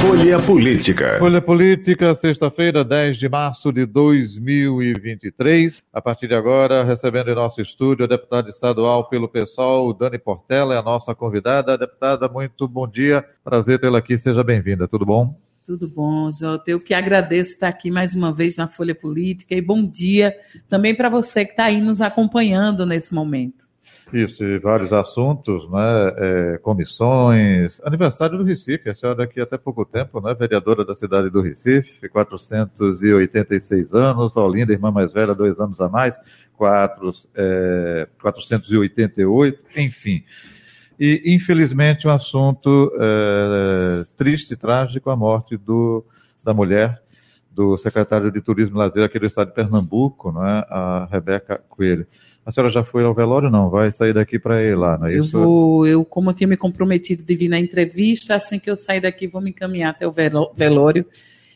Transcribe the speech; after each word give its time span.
Folha 0.00 0.40
Política. 0.40 1.18
Folha 1.18 1.42
Política, 1.42 2.14
sexta-feira, 2.14 2.84
10 2.84 3.18
de 3.18 3.28
março 3.28 3.72
de 3.72 3.84
2023. 3.84 5.82
A 5.92 6.00
partir 6.00 6.28
de 6.28 6.34
agora, 6.34 6.84
recebendo 6.84 7.30
em 7.30 7.34
nosso 7.34 7.60
estúdio 7.60 8.04
a 8.04 8.08
deputada 8.08 8.48
estadual 8.48 9.08
pelo 9.08 9.28
PSOL, 9.28 9.92
Dani 9.92 10.16
Portela, 10.16 10.74
é 10.74 10.78
a 10.78 10.82
nossa 10.82 11.16
convidada. 11.16 11.76
Deputada, 11.76 12.28
muito 12.28 12.68
bom 12.68 12.86
dia. 12.86 13.24
Prazer 13.42 13.80
tê-la 13.80 13.98
aqui. 13.98 14.16
Seja 14.16 14.44
bem-vinda. 14.44 14.86
Tudo 14.86 15.04
bom? 15.04 15.34
Tudo 15.66 15.88
bom, 15.88 16.30
Jota. 16.30 16.70
Eu 16.70 16.80
que 16.80 16.94
agradeço 16.94 17.50
estar 17.50 17.68
aqui 17.68 17.90
mais 17.90 18.14
uma 18.14 18.32
vez 18.32 18.56
na 18.56 18.68
Folha 18.68 18.94
Política 18.94 19.54
e 19.54 19.60
bom 19.60 19.84
dia 19.84 20.34
também 20.68 20.94
para 20.94 21.10
você 21.10 21.44
que 21.44 21.50
está 21.50 21.64
aí 21.64 21.80
nos 21.80 22.00
acompanhando 22.00 22.86
nesse 22.86 23.12
momento. 23.12 23.67
Isso, 24.12 24.42
e 24.42 24.58
vários 24.58 24.90
assuntos, 24.92 25.70
né? 25.70 26.14
É, 26.16 26.58
comissões, 26.58 27.78
aniversário 27.84 28.38
do 28.38 28.44
Recife, 28.44 28.88
a 28.88 28.94
senhora 28.94 29.18
daqui 29.18 29.38
até 29.40 29.58
pouco 29.58 29.84
tempo, 29.84 30.20
né? 30.20 30.34
Vereadora 30.34 30.82
da 30.84 30.94
cidade 30.94 31.28
do 31.28 31.42
Recife, 31.42 32.08
486 32.08 33.94
anos, 33.94 34.34
Olinda, 34.36 34.72
irmã 34.72 34.90
mais 34.90 35.12
velha, 35.12 35.34
dois 35.34 35.60
anos 35.60 35.78
a 35.80 35.88
mais, 35.90 36.16
é, 37.36 38.08
488, 38.20 39.64
enfim. 39.76 40.24
E, 40.98 41.22
infelizmente, 41.26 42.08
um 42.08 42.10
assunto 42.10 42.90
é, 42.98 44.06
triste 44.16 44.54
e 44.54 44.56
trágico, 44.56 45.10
a 45.10 45.16
morte 45.16 45.56
do, 45.56 46.04
da 46.42 46.54
mulher 46.54 47.00
do 47.50 47.76
secretário 47.76 48.30
de 48.32 48.40
Turismo 48.40 48.76
e 48.76 48.78
Lazer 48.78 49.04
aqui 49.04 49.18
do 49.18 49.26
estado 49.26 49.48
de 49.48 49.54
Pernambuco, 49.54 50.32
né? 50.32 50.64
a 50.68 51.08
Rebeca 51.10 51.60
Coelho. 51.68 52.06
A 52.48 52.50
senhora 52.50 52.72
já 52.72 52.82
foi 52.82 53.04
ao 53.04 53.12
velório? 53.12 53.50
Não, 53.50 53.68
vai 53.68 53.92
sair 53.92 54.14
daqui 54.14 54.38
para 54.38 54.62
ir 54.62 54.74
lá, 54.74 54.96
não 54.96 55.06
é 55.06 55.16
isso? 55.16 55.36
Eu 55.36 55.42
vou, 55.42 55.86
eu, 55.86 56.02
como 56.02 56.30
eu 56.30 56.34
tinha 56.34 56.48
me 56.48 56.56
comprometido 56.56 57.22
de 57.22 57.36
vir 57.36 57.46
na 57.46 57.58
entrevista, 57.58 58.34
assim 58.34 58.58
que 58.58 58.70
eu 58.70 58.74
sair 58.74 59.02
daqui, 59.02 59.26
vou 59.26 59.42
me 59.42 59.50
encaminhar 59.50 59.90
até 59.90 60.08
o 60.08 60.14
velório. 60.56 61.04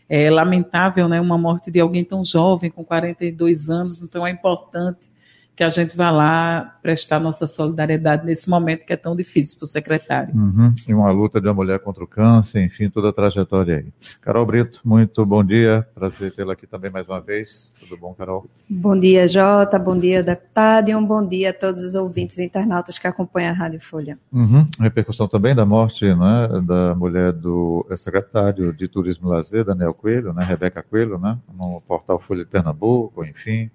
É 0.06 0.30
lamentável, 0.30 1.08
né? 1.08 1.18
Uma 1.18 1.38
morte 1.38 1.70
de 1.70 1.80
alguém 1.80 2.04
tão 2.04 2.22
jovem, 2.22 2.70
com 2.70 2.84
42 2.84 3.70
anos, 3.70 4.02
então 4.02 4.26
é 4.26 4.30
importante 4.30 5.10
que 5.54 5.62
a 5.62 5.68
gente 5.68 5.96
vá 5.96 6.10
lá 6.10 6.78
prestar 6.82 7.20
nossa 7.20 7.46
solidariedade 7.46 8.24
nesse 8.24 8.48
momento 8.48 8.86
que 8.86 8.92
é 8.92 8.96
tão 8.96 9.14
difícil 9.14 9.58
para 9.58 9.64
o 9.64 9.68
secretário. 9.68 10.34
Uhum. 10.34 10.74
E 10.88 10.94
uma 10.94 11.10
luta 11.10 11.40
de 11.40 11.46
uma 11.46 11.54
mulher 11.54 11.78
contra 11.80 12.02
o 12.02 12.06
câncer, 12.06 12.64
enfim, 12.64 12.88
toda 12.88 13.10
a 13.10 13.12
trajetória 13.12 13.78
aí. 13.78 13.86
Carol 14.20 14.46
Brito, 14.46 14.80
muito 14.82 15.24
bom 15.26 15.44
dia, 15.44 15.86
prazer 15.94 16.32
tê-la 16.34 16.54
aqui 16.54 16.66
também 16.66 16.90
mais 16.90 17.06
uma 17.06 17.20
vez. 17.20 17.70
Tudo 17.78 17.98
bom, 17.98 18.14
Carol? 18.14 18.46
Bom 18.68 18.98
dia, 18.98 19.28
Jota, 19.28 19.78
bom 19.78 19.98
dia, 19.98 20.22
deputado, 20.22 20.88
e 20.88 20.94
um 20.94 21.04
bom 21.04 21.26
dia 21.26 21.50
a 21.50 21.52
todos 21.52 21.82
os 21.82 21.94
ouvintes 21.94 22.38
e 22.38 22.44
internautas 22.44 22.98
que 22.98 23.06
acompanham 23.06 23.50
a 23.50 23.54
Rádio 23.54 23.80
Folha. 23.80 24.18
Uhum. 24.32 24.66
Repercussão 24.80 25.28
também 25.28 25.54
da 25.54 25.66
morte 25.66 26.06
né, 26.06 26.48
da 26.64 26.94
mulher 26.94 27.32
do 27.32 27.86
secretário 27.96 28.72
de 28.72 28.88
Turismo 28.88 29.28
e 29.28 29.36
Lazer, 29.36 29.64
Daniel 29.64 29.92
Coelho, 29.92 30.32
né, 30.32 30.42
Rebeca 30.44 30.82
Coelho, 30.82 31.18
né, 31.18 31.38
no 31.54 31.80
portal 31.82 32.18
Folha 32.18 32.42
de 32.42 32.50
Pernambuco, 32.50 33.24
enfim, 33.24 33.70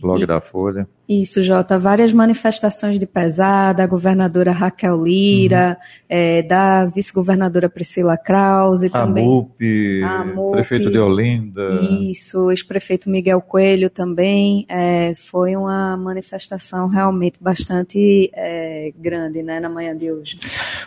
blog 0.00 0.22
e, 0.22 0.26
da 0.26 0.40
Folha. 0.40 0.88
Isso, 1.08 1.42
Jota. 1.42 1.78
Várias 1.78 2.12
manifestações 2.12 2.98
de 2.98 3.06
pesada, 3.06 3.82
a 3.82 3.86
governadora 3.86 4.52
Raquel 4.52 5.02
Lira, 5.02 5.76
uhum. 5.78 6.06
é, 6.08 6.42
da 6.42 6.86
vice-governadora 6.86 7.68
Priscila 7.68 8.16
Krause 8.16 8.86
a 8.86 8.90
também. 8.90 9.24
MUP, 9.24 10.02
a 10.04 10.24
MUP, 10.24 10.52
prefeito 10.52 10.90
de 10.90 10.98
Olinda. 10.98 11.80
Isso, 11.82 12.50
ex-prefeito 12.50 13.10
Miguel 13.10 13.40
Coelho 13.40 13.90
também. 13.90 14.64
É, 14.68 15.12
foi 15.14 15.56
uma 15.56 15.96
manifestação 15.96 16.86
realmente 16.86 17.38
bastante 17.40 18.30
é, 18.32 18.92
grande 18.96 19.42
né, 19.42 19.58
na 19.58 19.68
manhã 19.68 19.96
de 19.96 20.12
hoje. 20.12 20.38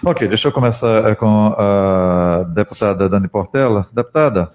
Ok, 0.06 0.28
deixa 0.28 0.48
eu 0.48 0.52
começar 0.52 1.16
com 1.18 1.54
a 1.58 2.46
deputada 2.54 3.10
Dani 3.10 3.28
Portela. 3.28 3.88
Deputada, 3.92 4.52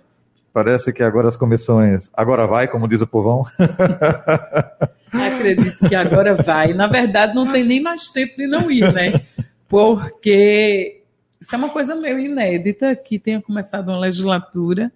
Parece 0.53 0.93
que 0.93 1.03
agora 1.03 1.29
as 1.29 1.37
comissões. 1.37 2.11
Agora 2.15 2.47
vai, 2.47 2.69
como 2.69 2.89
diz 2.89 3.01
o 3.01 3.07
povão. 3.07 3.45
Acredito 5.13 5.89
que 5.89 5.95
agora 5.95 6.35
vai. 6.35 6.75
Na 6.75 6.87
verdade, 6.87 7.35
não 7.35 7.47
tem 7.47 7.65
nem 7.65 7.83
mais 7.83 8.11
tempo 8.11 8.37
de 8.37 8.47
não 8.47 8.71
ir, 8.71 8.93
né? 8.93 9.21
Porque 9.69 11.03
isso 11.41 11.55
é 11.55 11.59
uma 11.59 11.69
coisa 11.69 11.95
meio 11.95 12.19
inédita 12.19 12.97
que 12.97 13.19
tenha 13.19 13.41
começado 13.41 13.89
uma 13.89 13.99
legislatura. 13.99 14.91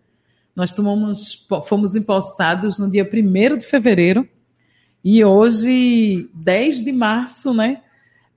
Nós 0.55 0.73
tomamos, 0.73 1.47
fomos 1.65 1.95
empossados 1.95 2.79
no 2.79 2.91
dia 2.91 3.09
1 3.11 3.59
de 3.59 3.65
fevereiro 3.65 4.29
e 5.05 5.25
hoje, 5.25 6.29
10 6.35 6.85
de 6.85 6.93
março, 6.93 7.53
né? 7.53 7.81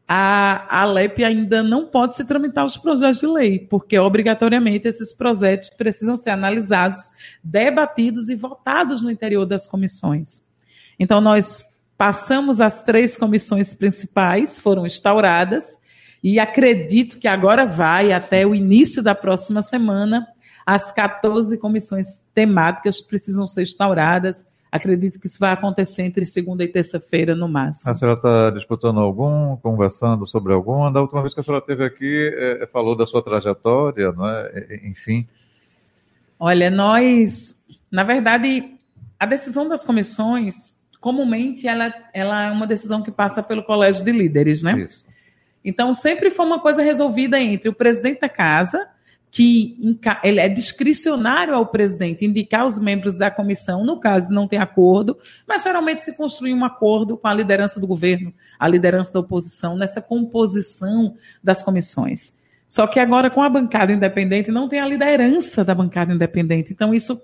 A, 0.07 0.81
a 0.81 0.85
LEP 0.85 1.23
ainda 1.23 1.63
não 1.63 1.87
pode 1.87 2.15
se 2.15 2.23
tramitar 2.23 2.63
os 2.63 2.77
projetos 2.77 3.19
de 3.19 3.27
lei, 3.27 3.59
porque 3.59 3.97
obrigatoriamente 3.97 4.87
esses 4.87 5.11
projetos 5.11 5.69
precisam 5.69 6.15
ser 6.15 6.29
analisados, 6.29 6.99
debatidos 7.43 8.29
e 8.29 8.35
votados 8.35 9.01
no 9.01 9.09
interior 9.09 9.45
das 9.45 9.67
comissões. 9.67 10.43
Então, 10.99 11.19
nós 11.19 11.65
passamos 11.97 12.61
as 12.61 12.83
três 12.83 13.17
comissões 13.17 13.73
principais, 13.73 14.59
foram 14.59 14.85
instauradas, 14.85 15.77
e 16.23 16.39
acredito 16.39 17.17
que 17.17 17.27
agora 17.27 17.65
vai 17.65 18.11
até 18.11 18.45
o 18.45 18.53
início 18.53 19.01
da 19.01 19.15
próxima 19.15 19.61
semana. 19.61 20.27
As 20.65 20.91
14 20.91 21.57
comissões 21.57 22.25
temáticas 22.33 23.01
precisam 23.01 23.45
ser 23.45 23.63
instauradas 23.63 24.45
Acredito 24.75 25.19
que 25.19 25.27
isso 25.27 25.39
vai 25.39 25.51
acontecer 25.51 26.03
entre 26.03 26.25
segunda 26.25 26.63
e 26.63 26.67
terça-feira, 26.67 27.35
no 27.35 27.47
máximo. 27.47 27.91
A 27.91 27.95
senhora 27.95 28.17
está 28.17 28.49
disputando 28.49 28.99
algum, 28.99 29.55
conversando 29.57 30.25
sobre 30.25 30.53
algum? 30.53 30.91
Da 30.91 31.01
última 31.01 31.21
vez 31.21 31.33
que 31.33 31.39
a 31.39 31.43
senhora 31.43 31.61
esteve 31.61 31.85
aqui, 31.85 32.31
é, 32.35 32.67
falou 32.67 32.95
da 32.95 33.05
sua 33.05 33.23
trajetória, 33.23 34.11
não 34.11 34.27
é? 34.27 34.81
enfim. 34.83 35.27
Olha, 36.39 36.69
nós, 36.69 37.63
na 37.89 38.03
verdade, 38.03 38.75
a 39.19 39.25
decisão 39.25 39.67
das 39.67 39.85
comissões, 39.85 40.75
comumente, 40.99 41.67
ela, 41.67 41.93
ela 42.13 42.47
é 42.47 42.51
uma 42.51 42.67
decisão 42.67 43.01
que 43.01 43.11
passa 43.11 43.41
pelo 43.41 43.63
colégio 43.63 44.03
de 44.03 44.11
líderes, 44.11 44.61
né? 44.61 44.79
Isso. 44.79 45.05
Então, 45.63 45.93
sempre 45.93 46.29
foi 46.29 46.45
uma 46.45 46.59
coisa 46.59 46.83
resolvida 46.83 47.39
entre 47.39 47.69
o 47.69 47.73
presidente 47.73 48.19
da 48.19 48.29
casa 48.29 48.87
que 49.35 49.77
ele 50.23 50.39
é 50.39 50.47
discricionário 50.47 51.53
ao 51.53 51.65
presidente 51.65 52.23
indicar 52.23 52.65
os 52.65 52.79
membros 52.79 53.15
da 53.15 53.29
comissão, 53.29 53.83
no 53.83 53.99
caso 53.99 54.31
não 54.31 54.47
tem 54.47 54.57
acordo, 54.57 55.17
mas 55.45 55.61
geralmente 55.61 56.03
se 56.03 56.15
construi 56.15 56.53
um 56.53 56.63
acordo 56.63 57.17
com 57.17 57.27
a 57.27 57.33
liderança 57.33 57.77
do 57.77 57.85
governo, 57.85 58.33
a 58.57 58.65
liderança 58.65 59.11
da 59.11 59.19
oposição, 59.19 59.75
nessa 59.75 60.01
composição 60.01 61.15
das 61.43 61.61
comissões. 61.61 62.31
Só 62.69 62.87
que 62.87 62.97
agora, 62.97 63.29
com 63.29 63.43
a 63.43 63.49
bancada 63.49 63.91
independente, 63.91 64.51
não 64.51 64.69
tem 64.69 64.79
a 64.79 64.87
liderança 64.87 65.65
da 65.65 65.75
bancada 65.75 66.13
independente. 66.13 66.71
Então, 66.71 66.93
isso 66.93 67.21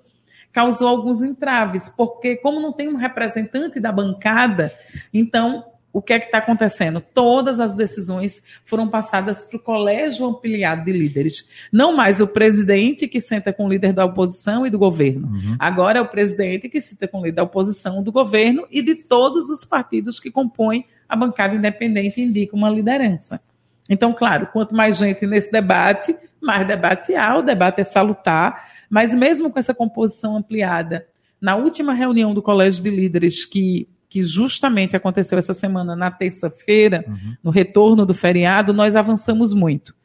causou 0.52 0.90
alguns 0.90 1.24
entraves, 1.24 1.88
porque, 1.88 2.36
como 2.36 2.60
não 2.60 2.74
tem 2.74 2.90
um 2.90 2.98
representante 2.98 3.80
da 3.80 3.90
bancada, 3.90 4.70
então 5.14 5.64
o 5.94 6.02
que 6.02 6.14
é 6.14 6.20
que 6.20 6.26
está 6.26 6.38
acontecendo? 6.38 7.02
Todas 7.02 7.60
as 7.60 7.74
decisões 7.74 8.42
foram 8.64 8.88
passadas 8.88 9.44
para 9.44 9.58
o 9.58 9.60
colégio 9.60 10.26
ampliado 10.26 10.86
de 10.86 10.92
líderes. 10.92 11.50
Não 11.72 11.96
mais 11.96 12.22
o 12.22 12.28
presidente 12.28 13.08
que 13.08 13.20
senta 13.20 13.52
com 13.52 13.66
o 13.66 13.70
líder 13.70 13.92
da 13.92 14.06
oposição 14.06 14.66
e 14.66 14.70
do 14.70 14.80
governo. 14.80 15.28
Uhum. 15.28 15.56
Agora 15.60 16.00
é 16.00 16.02
o 16.02 16.08
presidente 16.08 16.70
que 16.70 16.80
senta 16.80 17.08
com 17.08 17.20
o 17.20 17.24
líder 17.24 17.36
da 17.36 17.44
oposição, 17.44 18.02
do 18.02 18.12
governo 18.12 18.66
e 18.72 18.82
de 18.82 18.96
todos 18.96 19.50
os 19.50 19.66
partidos 19.66 20.20
que 20.20 20.32
compõem 20.32 20.86
a 21.10 21.16
bancada 21.16 21.56
independente 21.56 22.22
e 22.22 22.24
indicam 22.24 22.58
uma 22.58 22.70
liderança. 22.70 23.42
Então, 23.90 24.14
claro, 24.14 24.48
quanto 24.54 24.74
mais 24.74 24.98
gente 24.98 25.28
nesse 25.28 25.52
debate, 25.52 26.16
mais 26.40 26.66
debate 26.66 27.14
há, 27.14 27.38
o 27.38 27.42
debate 27.42 27.82
é 27.82 27.84
salutar, 27.84 28.70
mas 28.90 29.14
mesmo 29.14 29.52
com 29.52 29.60
essa 29.60 29.74
composição 29.74 30.38
ampliada, 30.38 31.06
na 31.42 31.58
última 31.58 31.92
reunião 31.92 32.34
do 32.34 32.42
colégio 32.42 32.82
de 32.82 32.90
líderes 32.90 33.44
que 33.44 33.90
que 34.12 34.22
justamente 34.24 34.94
aconteceu 34.94 35.38
essa 35.38 35.54
semana 35.54 35.96
na 35.96 36.12
terça-feira, 36.12 37.06
uhum. 37.08 37.34
no 37.42 37.50
retorno 37.50 38.06
do 38.06 38.14
feriado, 38.14 38.74
nós 38.74 38.98
avançamos 38.98 39.54
muito. 39.54 39.96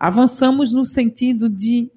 Avançamos 0.00 0.72
no 0.72 0.84
sentido 0.84 1.48
de 1.48 1.88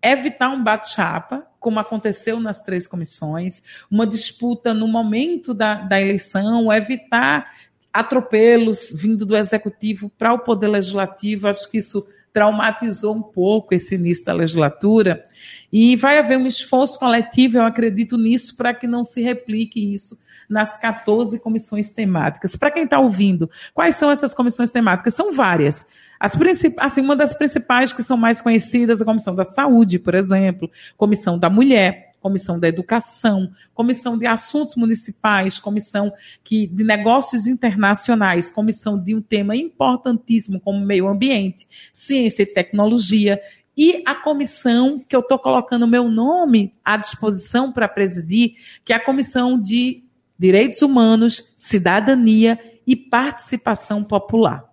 evitar 0.00 0.50
um 0.50 0.62
bate-chapa, 0.62 1.44
como 1.58 1.80
aconteceu 1.80 2.38
nas 2.38 2.62
três 2.62 2.86
comissões, 2.86 3.64
uma 3.90 4.06
disputa 4.06 4.72
no 4.72 4.86
momento 4.86 5.52
da, 5.52 5.74
da 5.74 6.00
eleição, 6.00 6.72
evitar 6.72 7.50
atropelos 7.92 8.94
vindo 8.94 9.26
do 9.26 9.36
executivo 9.36 10.08
para 10.16 10.32
o 10.32 10.38
poder 10.38 10.68
legislativo. 10.68 11.48
Acho 11.48 11.68
que 11.68 11.78
isso 11.78 12.06
traumatizou 12.32 13.16
um 13.16 13.22
pouco 13.22 13.74
esse 13.74 13.96
início 13.96 14.24
da 14.24 14.34
legislatura. 14.34 15.24
E 15.72 15.96
vai 15.96 16.18
haver 16.18 16.38
um 16.38 16.46
esforço 16.46 16.96
coletivo, 16.96 17.58
eu 17.58 17.64
acredito 17.64 18.16
nisso, 18.16 18.56
para 18.56 18.72
que 18.72 18.86
não 18.86 19.02
se 19.02 19.20
replique 19.20 19.92
isso 19.92 20.16
nas 20.52 20.76
14 20.76 21.40
comissões 21.40 21.90
temáticas. 21.90 22.54
Para 22.54 22.70
quem 22.70 22.84
está 22.84 22.98
ouvindo, 22.98 23.50
quais 23.72 23.96
são 23.96 24.10
essas 24.10 24.34
comissões 24.34 24.70
temáticas? 24.70 25.14
São 25.14 25.32
várias. 25.32 25.86
As 26.20 26.38
assim, 26.78 27.00
uma 27.00 27.16
das 27.16 27.34
principais 27.34 27.92
que 27.92 28.02
são 28.02 28.16
mais 28.16 28.40
conhecidas 28.40 29.00
é 29.00 29.02
a 29.02 29.06
Comissão 29.06 29.34
da 29.34 29.44
Saúde, 29.44 29.98
por 29.98 30.14
exemplo, 30.14 30.70
Comissão 30.96 31.38
da 31.38 31.50
Mulher, 31.50 32.12
Comissão 32.20 32.60
da 32.60 32.68
Educação, 32.68 33.50
Comissão 33.74 34.16
de 34.16 34.26
Assuntos 34.26 34.76
Municipais, 34.76 35.58
Comissão 35.58 36.12
que, 36.44 36.68
de 36.68 36.84
Negócios 36.84 37.46
Internacionais, 37.48 38.50
Comissão 38.50 38.96
de 38.96 39.14
um 39.14 39.20
tema 39.20 39.56
importantíssimo 39.56 40.60
como 40.60 40.84
meio 40.84 41.08
ambiente, 41.08 41.66
ciência 41.92 42.44
e 42.44 42.46
tecnologia, 42.46 43.40
e 43.76 44.02
a 44.06 44.14
comissão 44.14 44.98
que 44.98 45.16
eu 45.16 45.20
estou 45.20 45.38
colocando 45.38 45.88
meu 45.88 46.08
nome 46.08 46.74
à 46.84 46.96
disposição 46.96 47.72
para 47.72 47.88
presidir, 47.88 48.54
que 48.84 48.92
é 48.92 48.96
a 48.96 49.04
Comissão 49.04 49.58
de 49.58 50.01
Direitos 50.42 50.82
Humanos, 50.82 51.52
Cidadania 51.56 52.58
e 52.84 52.96
Participação 52.96 54.02
Popular. 54.02 54.64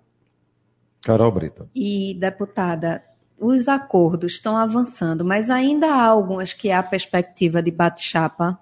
Carol 1.03 1.31
Brito. 1.31 1.69
E, 1.75 2.17
deputada, 2.19 3.03
os 3.37 3.67
acordos 3.67 4.31
estão 4.31 4.57
avançando, 4.57 5.23
mas 5.23 5.51
ainda 5.51 5.85
há 5.85 6.03
algumas 6.03 6.53
que 6.53 6.71
há 6.71 6.81
perspectiva 6.81 7.61
de 7.61 7.69
bate-chapa? 7.69 8.59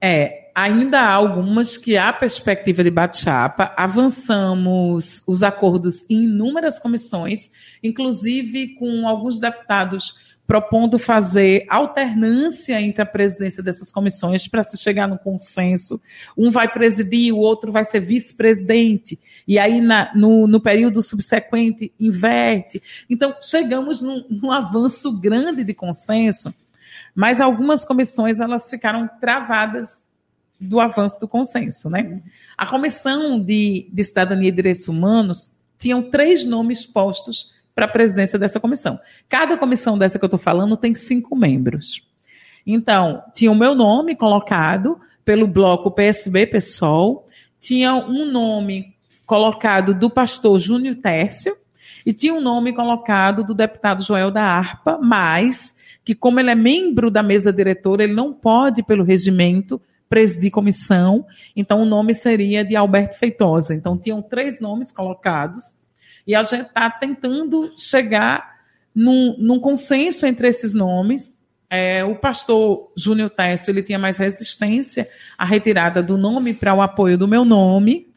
É, 0.00 0.52
ainda 0.54 1.00
há 1.00 1.10
algumas 1.12 1.76
que 1.76 1.96
há 1.96 2.12
perspectiva 2.12 2.84
de 2.84 2.92
bate-chapa. 2.92 3.74
Avançamos 3.76 5.24
os 5.26 5.42
acordos 5.42 6.08
em 6.08 6.22
inúmeras 6.26 6.78
comissões, 6.78 7.50
inclusive 7.82 8.76
com 8.76 9.08
alguns 9.08 9.40
deputados 9.40 10.14
propondo 10.50 10.98
fazer 10.98 11.64
alternância 11.68 12.82
entre 12.82 13.00
a 13.00 13.06
presidência 13.06 13.62
dessas 13.62 13.92
comissões 13.92 14.48
para 14.48 14.64
se 14.64 14.76
chegar 14.82 15.06
no 15.06 15.16
consenso. 15.16 16.02
Um 16.36 16.50
vai 16.50 16.66
presidir, 16.66 17.32
o 17.32 17.38
outro 17.38 17.70
vai 17.70 17.84
ser 17.84 18.00
vice-presidente, 18.00 19.16
e 19.46 19.60
aí 19.60 19.80
na, 19.80 20.12
no, 20.12 20.48
no, 20.48 20.60
período 20.60 21.04
subsequente 21.04 21.92
inverte. 22.00 22.82
Então, 23.08 23.32
chegamos 23.40 24.02
num, 24.02 24.24
num 24.28 24.50
avanço 24.50 25.20
grande 25.20 25.62
de 25.62 25.72
consenso, 25.72 26.52
mas 27.14 27.40
algumas 27.40 27.84
comissões 27.84 28.40
elas 28.40 28.68
ficaram 28.68 29.08
travadas 29.20 30.02
do 30.60 30.80
avanço 30.80 31.20
do 31.20 31.28
consenso. 31.28 31.88
Né? 31.88 32.20
A 32.58 32.66
Comissão 32.66 33.38
de, 33.40 33.88
de 33.92 34.02
Cidadania 34.02 34.48
e 34.48 34.52
Direitos 34.52 34.88
Humanos 34.88 35.52
tinham 35.78 36.10
três 36.10 36.44
nomes 36.44 36.84
postos 36.84 37.52
para 37.80 37.86
a 37.86 37.88
presidência 37.88 38.38
dessa 38.38 38.60
comissão. 38.60 39.00
Cada 39.26 39.56
comissão 39.56 39.96
dessa 39.96 40.18
que 40.18 40.24
eu 40.24 40.26
estou 40.26 40.38
falando 40.38 40.76
tem 40.76 40.94
cinco 40.94 41.34
membros. 41.34 42.06
Então, 42.66 43.22
tinha 43.34 43.50
o 43.50 43.54
meu 43.54 43.74
nome 43.74 44.14
colocado 44.14 45.00
pelo 45.24 45.46
bloco 45.46 45.90
PSB 45.90 46.46
PSOL, 46.46 47.24
tinha 47.58 47.94
um 47.94 48.30
nome 48.30 48.94
colocado 49.24 49.94
do 49.94 50.10
pastor 50.10 50.58
Júnior 50.58 50.96
Tércio 50.96 51.56
e 52.04 52.12
tinha 52.12 52.34
um 52.34 52.40
nome 52.42 52.74
colocado 52.74 53.42
do 53.42 53.54
deputado 53.54 54.02
Joel 54.02 54.30
da 54.30 54.42
Arpa, 54.42 54.98
mas 55.02 55.74
que 56.04 56.14
como 56.14 56.38
ele 56.38 56.50
é 56.50 56.54
membro 56.54 57.10
da 57.10 57.22
mesa 57.22 57.50
diretora, 57.50 58.04
ele 58.04 58.12
não 58.12 58.30
pode, 58.30 58.82
pelo 58.82 59.04
regimento, 59.04 59.80
presidir 60.06 60.50
comissão, 60.50 61.24
então 61.56 61.80
o 61.80 61.86
nome 61.86 62.12
seria 62.12 62.62
de 62.62 62.76
Alberto 62.76 63.16
Feitosa. 63.16 63.74
Então, 63.74 63.96
tinham 63.96 64.20
três 64.20 64.60
nomes 64.60 64.92
colocados 64.92 65.79
e 66.26 66.34
a 66.34 66.42
gente 66.42 66.66
está 66.66 66.90
tentando 66.90 67.72
chegar 67.76 68.60
num, 68.94 69.36
num, 69.38 69.60
consenso 69.60 70.26
entre 70.26 70.48
esses 70.48 70.74
nomes. 70.74 71.36
É, 71.68 72.04
o 72.04 72.16
pastor 72.16 72.92
Júnior 72.96 73.30
Técio 73.30 73.70
ele 73.70 73.82
tinha 73.82 73.98
mais 73.98 74.16
resistência 74.16 75.08
à 75.38 75.44
retirada 75.44 76.02
do 76.02 76.18
nome 76.18 76.52
para 76.52 76.74
o 76.74 76.82
apoio 76.82 77.16
do 77.16 77.28
meu 77.28 77.44
nome. 77.44 78.08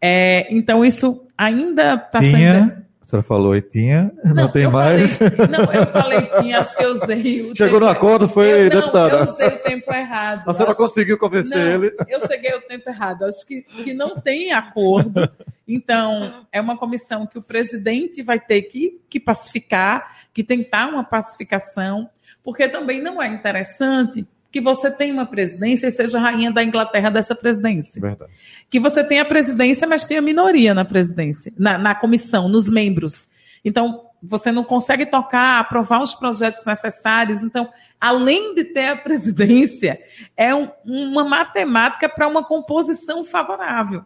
É, 0.00 0.46
então, 0.54 0.84
isso 0.84 1.26
ainda 1.36 1.94
está 1.94 2.22
sendo 2.22 2.80
senhora 3.10 3.26
falou 3.26 3.56
e 3.56 3.62
tinha, 3.62 4.12
não, 4.24 4.34
não 4.34 4.52
tem 4.52 4.68
mais. 4.68 5.16
Falei, 5.16 5.36
não, 5.50 5.72
eu 5.72 5.86
falei 5.86 6.22
tinha, 6.40 6.60
acho 6.60 6.76
que 6.76 6.84
eu 6.84 6.92
usei 6.92 7.42
o 7.42 7.54
Chegou 7.56 7.80
no 7.80 7.88
acordo, 7.88 8.28
foi, 8.28 8.48
eu, 8.48 8.70
não, 8.70 8.80
deputada? 8.80 9.16
Eu 9.16 9.24
usei 9.24 9.48
o 9.48 9.58
tempo 9.62 9.92
errado. 9.92 10.48
A 10.48 10.54
senhora 10.54 10.70
acho, 10.70 10.80
conseguiu 10.80 11.18
convencer 11.18 11.58
não, 11.58 11.84
ele? 11.84 11.94
Eu 12.08 12.20
cheguei 12.26 12.54
o 12.54 12.62
tempo 12.62 12.88
errado. 12.88 13.24
Acho 13.24 13.46
que, 13.46 13.62
que 13.62 13.92
não 13.92 14.20
tem 14.20 14.52
acordo. 14.52 15.28
Então, 15.66 16.46
é 16.52 16.60
uma 16.60 16.76
comissão 16.76 17.26
que 17.26 17.38
o 17.38 17.42
presidente 17.42 18.22
vai 18.22 18.38
ter 18.38 18.62
que, 18.62 19.00
que 19.08 19.20
pacificar, 19.20 20.16
que 20.32 20.42
tentar 20.42 20.88
uma 20.88 21.04
pacificação, 21.04 22.08
porque 22.42 22.68
também 22.68 23.02
não 23.02 23.20
é 23.20 23.28
interessante 23.28 24.26
que 24.50 24.60
você 24.60 24.90
tenha 24.90 25.12
uma 25.12 25.26
presidência 25.26 25.86
e 25.86 25.92
seja 25.92 26.18
rainha 26.18 26.50
da 26.50 26.62
Inglaterra 26.62 27.10
dessa 27.10 27.34
presidência. 27.34 28.00
Verdade. 28.00 28.32
Que 28.68 28.80
você 28.80 29.04
tenha 29.04 29.22
a 29.22 29.24
presidência, 29.24 29.86
mas 29.86 30.04
tenha 30.04 30.20
minoria 30.20 30.74
na 30.74 30.84
presidência, 30.84 31.52
na, 31.56 31.78
na 31.78 31.94
comissão, 31.94 32.48
nos 32.48 32.68
membros. 32.68 33.28
Então, 33.64 34.06
você 34.22 34.52
não 34.52 34.64
consegue 34.64 35.06
tocar, 35.06 35.60
aprovar 35.60 36.02
os 36.02 36.14
projetos 36.14 36.64
necessários. 36.64 37.42
Então, 37.42 37.70
além 38.00 38.54
de 38.54 38.64
ter 38.64 38.88
a 38.88 38.96
presidência, 38.96 39.98
é 40.36 40.54
um, 40.54 40.68
uma 40.84 41.24
matemática 41.24 42.08
para 42.08 42.28
uma 42.28 42.44
composição 42.44 43.24
favorável. 43.24 44.04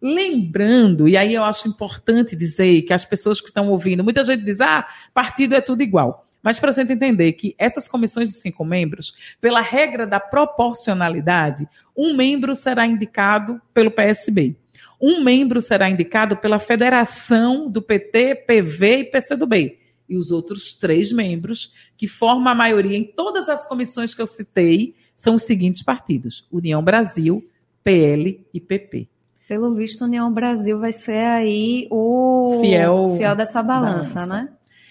Lembrando, 0.00 1.06
e 1.06 1.16
aí 1.16 1.34
eu 1.34 1.44
acho 1.44 1.68
importante 1.68 2.34
dizer 2.34 2.82
que 2.82 2.92
as 2.92 3.04
pessoas 3.04 3.40
que 3.40 3.48
estão 3.48 3.68
ouvindo, 3.68 4.02
muita 4.02 4.24
gente 4.24 4.42
diz, 4.42 4.60
ah, 4.60 4.86
partido 5.12 5.54
é 5.54 5.60
tudo 5.60 5.82
igual. 5.82 6.26
Mas 6.42 6.58
para 6.58 6.70
a 6.70 6.72
gente 6.72 6.92
entender 6.92 7.32
que 7.32 7.54
essas 7.58 7.86
comissões 7.86 8.28
de 8.28 8.34
cinco 8.34 8.64
membros, 8.64 9.12
pela 9.40 9.60
regra 9.60 10.06
da 10.06 10.18
proporcionalidade, 10.18 11.68
um 11.96 12.14
membro 12.14 12.54
será 12.54 12.86
indicado 12.86 13.60
pelo 13.74 13.90
PSB. 13.90 14.56
Um 15.00 15.22
membro 15.22 15.60
será 15.60 15.88
indicado 15.88 16.36
pela 16.36 16.58
federação 16.58 17.70
do 17.70 17.80
PT, 17.80 18.44
PV 18.46 18.98
e 18.98 19.04
PCdoB. 19.04 19.78
E 20.08 20.16
os 20.16 20.30
outros 20.30 20.72
três 20.72 21.12
membros, 21.12 21.72
que 21.96 22.08
formam 22.08 22.52
a 22.52 22.54
maioria 22.54 22.98
em 22.98 23.04
todas 23.04 23.48
as 23.48 23.66
comissões 23.66 24.14
que 24.14 24.20
eu 24.20 24.26
citei, 24.26 24.94
são 25.16 25.36
os 25.36 25.44
seguintes 25.44 25.82
partidos: 25.82 26.46
União 26.50 26.82
Brasil, 26.82 27.48
PL 27.84 28.44
e 28.52 28.60
PP. 28.60 29.08
Pelo 29.48 29.74
visto, 29.74 30.04
União 30.04 30.32
Brasil 30.32 30.78
vai 30.78 30.92
ser 30.92 31.24
aí 31.24 31.88
o 31.90 32.58
fiel, 32.60 33.14
fiel 33.16 33.34
dessa 33.34 33.62
balança, 33.62 34.14
balança. 34.14 34.44
né? 34.44 34.48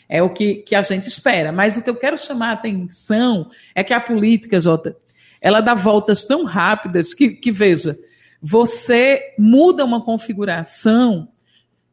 É 0.09 0.23
o 0.23 0.33
que, 0.33 0.56
que 0.56 0.73
a 0.73 0.81
gente 0.81 1.07
espera. 1.07 1.51
Mas 1.51 1.77
o 1.77 1.83
que 1.83 1.89
eu 1.89 1.95
quero 1.95 2.17
chamar 2.17 2.50
a 2.50 2.53
atenção 2.53 3.51
é 3.75 3.83
que 3.83 3.94
a 3.94 4.01
política, 4.01 4.59
Jota, 4.59 4.97
ela 5.39 5.61
dá 5.61 5.75
voltas 5.75 6.23
tão 6.23 6.44
rápidas 6.44 7.13
que, 7.13 7.29
que 7.29 7.51
veja, 7.51 7.95
você 8.41 9.35
muda 9.38 9.85
uma 9.85 10.03
configuração 10.03 11.29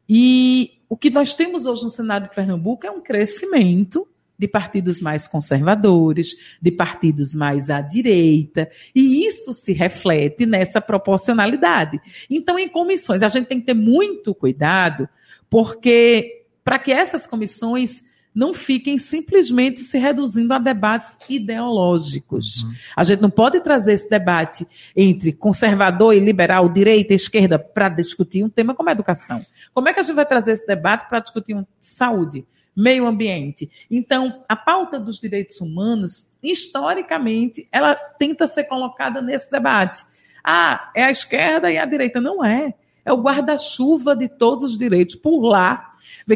e 0.09 0.81
o 0.89 0.97
que 0.97 1.09
nós 1.09 1.33
temos 1.35 1.65
hoje 1.65 1.83
no 1.83 1.89
Senado 1.89 2.29
de 2.29 2.35
Pernambuco 2.35 2.87
é 2.87 2.91
um 2.91 3.01
crescimento 3.01 4.07
de 4.39 4.47
partidos 4.47 5.01
mais 5.01 5.27
conservadores, 5.27 6.35
de 6.61 6.71
partidos 6.71 7.33
mais 7.33 7.69
à 7.69 7.81
direita, 7.81 8.69
e 8.93 9.25
isso 9.25 9.51
se 9.51 9.73
reflete 9.73 10.45
nessa 10.45 10.79
proporcionalidade. 10.79 11.99
Então, 12.29 12.59
em 12.59 12.69
comissões, 12.69 13.23
a 13.23 13.29
gente 13.29 13.47
tem 13.47 13.59
que 13.59 13.65
ter 13.65 13.73
muito 13.73 14.35
cuidado, 14.35 15.09
porque 15.49 16.45
para 16.63 16.77
que 16.77 16.91
essas 16.91 17.25
comissões 17.25 18.03
não 18.33 18.53
fiquem 18.53 18.97
simplesmente 18.97 19.81
se 19.81 19.97
reduzindo 19.97 20.53
a 20.53 20.59
debates 20.59 21.17
ideológicos. 21.27 22.63
Uhum. 22.63 22.71
A 22.95 23.03
gente 23.03 23.21
não 23.21 23.29
pode 23.29 23.59
trazer 23.61 23.93
esse 23.93 24.09
debate 24.09 24.67
entre 24.95 25.33
conservador 25.33 26.13
e 26.13 26.19
liberal, 26.19 26.69
direita 26.69 27.13
e 27.13 27.15
esquerda, 27.15 27.57
para 27.57 27.89
discutir 27.89 28.43
um 28.43 28.49
tema 28.49 28.75
como 28.75 28.89
a 28.89 28.91
educação. 28.91 29.43
Como 29.73 29.89
é 29.89 29.93
que 29.93 29.99
a 29.99 30.03
gente 30.03 30.15
vai 30.15 30.25
trazer 30.25 30.51
esse 30.51 30.67
debate 30.67 31.09
para 31.09 31.19
discutir 31.19 31.55
um, 31.55 31.65
saúde, 31.81 32.45
meio 32.75 33.07
ambiente? 33.07 33.69
Então, 33.89 34.43
a 34.47 34.55
pauta 34.55 34.99
dos 34.99 35.19
direitos 35.19 35.59
humanos, 35.59 36.31
historicamente, 36.43 37.67
ela 37.71 37.95
tenta 37.95 38.45
ser 38.45 38.65
colocada 38.65 39.21
nesse 39.21 39.49
debate. 39.49 40.03
Ah, 40.43 40.91
é 40.95 41.03
a 41.03 41.11
esquerda 41.11 41.71
e 41.71 41.77
a 41.77 41.85
direita. 41.85 42.21
Não 42.21 42.45
é. 42.45 42.73
É 43.03 43.11
o 43.11 43.21
guarda-chuva 43.21 44.15
de 44.15 44.27
todos 44.29 44.63
os 44.63 44.77
direitos. 44.77 45.15
Por 45.15 45.41
lá, 45.41 45.93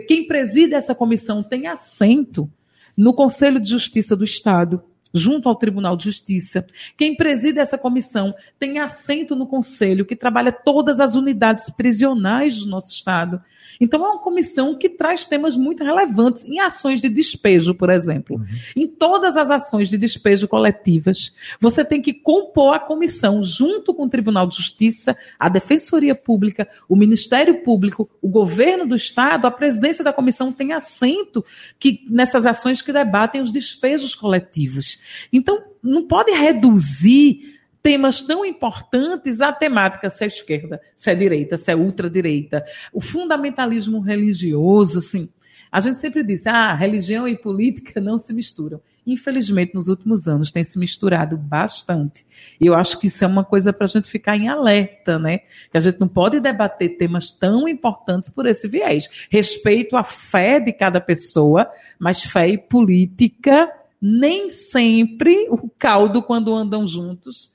quem 0.07 0.27
preside 0.27 0.73
essa 0.73 0.95
comissão 0.95 1.43
tem 1.43 1.67
assento 1.67 2.51
no 2.95 3.13
Conselho 3.13 3.59
de 3.59 3.69
Justiça 3.69 4.15
do 4.15 4.23
Estado, 4.23 4.83
junto 5.13 5.49
ao 5.49 5.55
Tribunal 5.55 5.97
de 5.97 6.05
Justiça. 6.05 6.65
Quem 6.97 7.15
preside 7.15 7.59
essa 7.59 7.77
comissão 7.77 8.33
tem 8.59 8.79
assento 8.79 9.35
no 9.35 9.47
Conselho, 9.47 10.05
que 10.05 10.15
trabalha 10.15 10.51
todas 10.51 10.99
as 10.99 11.15
unidades 11.15 11.69
prisionais 11.69 12.57
do 12.59 12.67
nosso 12.67 12.93
Estado. 12.93 13.41
Então, 13.81 14.05
é 14.05 14.09
uma 14.09 14.19
comissão 14.19 14.77
que 14.77 14.87
traz 14.87 15.25
temas 15.25 15.57
muito 15.57 15.83
relevantes 15.83 16.45
em 16.45 16.59
ações 16.59 17.01
de 17.01 17.09
despejo, 17.09 17.73
por 17.73 17.89
exemplo. 17.89 18.35
Uhum. 18.35 18.45
Em 18.75 18.87
todas 18.87 19.35
as 19.35 19.49
ações 19.49 19.89
de 19.89 19.97
despejo 19.97 20.47
coletivas, 20.47 21.33
você 21.59 21.83
tem 21.83 21.99
que 21.99 22.13
compor 22.13 22.75
a 22.75 22.79
comissão 22.79 23.41
junto 23.41 23.91
com 23.91 24.05
o 24.05 24.09
Tribunal 24.09 24.45
de 24.45 24.55
Justiça, 24.55 25.17
a 25.39 25.49
Defensoria 25.49 26.13
Pública, 26.13 26.67
o 26.87 26.95
Ministério 26.95 27.63
Público, 27.63 28.07
o 28.21 28.29
governo 28.29 28.85
do 28.85 28.95
Estado, 28.95 29.47
a 29.47 29.51
presidência 29.51 30.03
da 30.03 30.13
comissão 30.13 30.51
tem 30.51 30.73
assento 30.73 31.43
que, 31.79 32.05
nessas 32.07 32.45
ações 32.45 32.83
que 32.83 32.93
debatem 32.93 33.41
os 33.41 33.49
despejos 33.49 34.13
coletivos. 34.13 34.99
Então, 35.31 35.63
não 35.81 36.07
pode 36.07 36.31
reduzir 36.31 37.59
temas 37.81 38.21
tão 38.21 38.45
importantes, 38.45 39.41
a 39.41 39.51
temática 39.51 40.09
se 40.09 40.23
é 40.23 40.27
esquerda, 40.27 40.81
se 40.95 41.09
é 41.09 41.15
direita, 41.15 41.57
se 41.57 41.71
é 41.71 41.75
ultradireita, 41.75 42.63
o 42.93 43.01
fundamentalismo 43.01 43.99
religioso, 43.99 44.99
assim. 44.99 45.29
A 45.71 45.79
gente 45.79 45.99
sempre 45.99 46.21
diz, 46.21 46.45
ah, 46.47 46.73
religião 46.73 47.25
e 47.25 47.37
política 47.37 48.01
não 48.01 48.17
se 48.17 48.33
misturam. 48.33 48.81
Infelizmente, 49.07 49.73
nos 49.73 49.87
últimos 49.87 50.27
anos 50.27 50.51
tem 50.51 50.63
se 50.65 50.77
misturado 50.77 51.37
bastante. 51.37 52.25
E 52.59 52.67
eu 52.67 52.75
acho 52.75 52.99
que 52.99 53.07
isso 53.07 53.23
é 53.23 53.27
uma 53.27 53.43
coisa 53.43 53.71
para 53.71 53.85
a 53.85 53.87
gente 53.87 54.07
ficar 54.07 54.35
em 54.35 54.49
alerta, 54.49 55.17
né? 55.17 55.39
Que 55.71 55.77
a 55.77 55.79
gente 55.79 55.97
não 55.97 56.09
pode 56.09 56.41
debater 56.41 56.97
temas 56.97 57.31
tão 57.31 57.69
importantes 57.69 58.29
por 58.29 58.45
esse 58.45 58.67
viés. 58.67 59.27
Respeito 59.31 59.95
à 59.95 60.03
fé 60.03 60.59
de 60.59 60.73
cada 60.73 60.99
pessoa, 60.99 61.71
mas 61.97 62.21
fé 62.21 62.49
e 62.49 62.57
política, 62.57 63.71
nem 64.01 64.49
sempre 64.49 65.47
o 65.49 65.69
caldo, 65.69 66.23
quando 66.23 66.53
andam 66.53 66.87
juntos, 66.87 67.53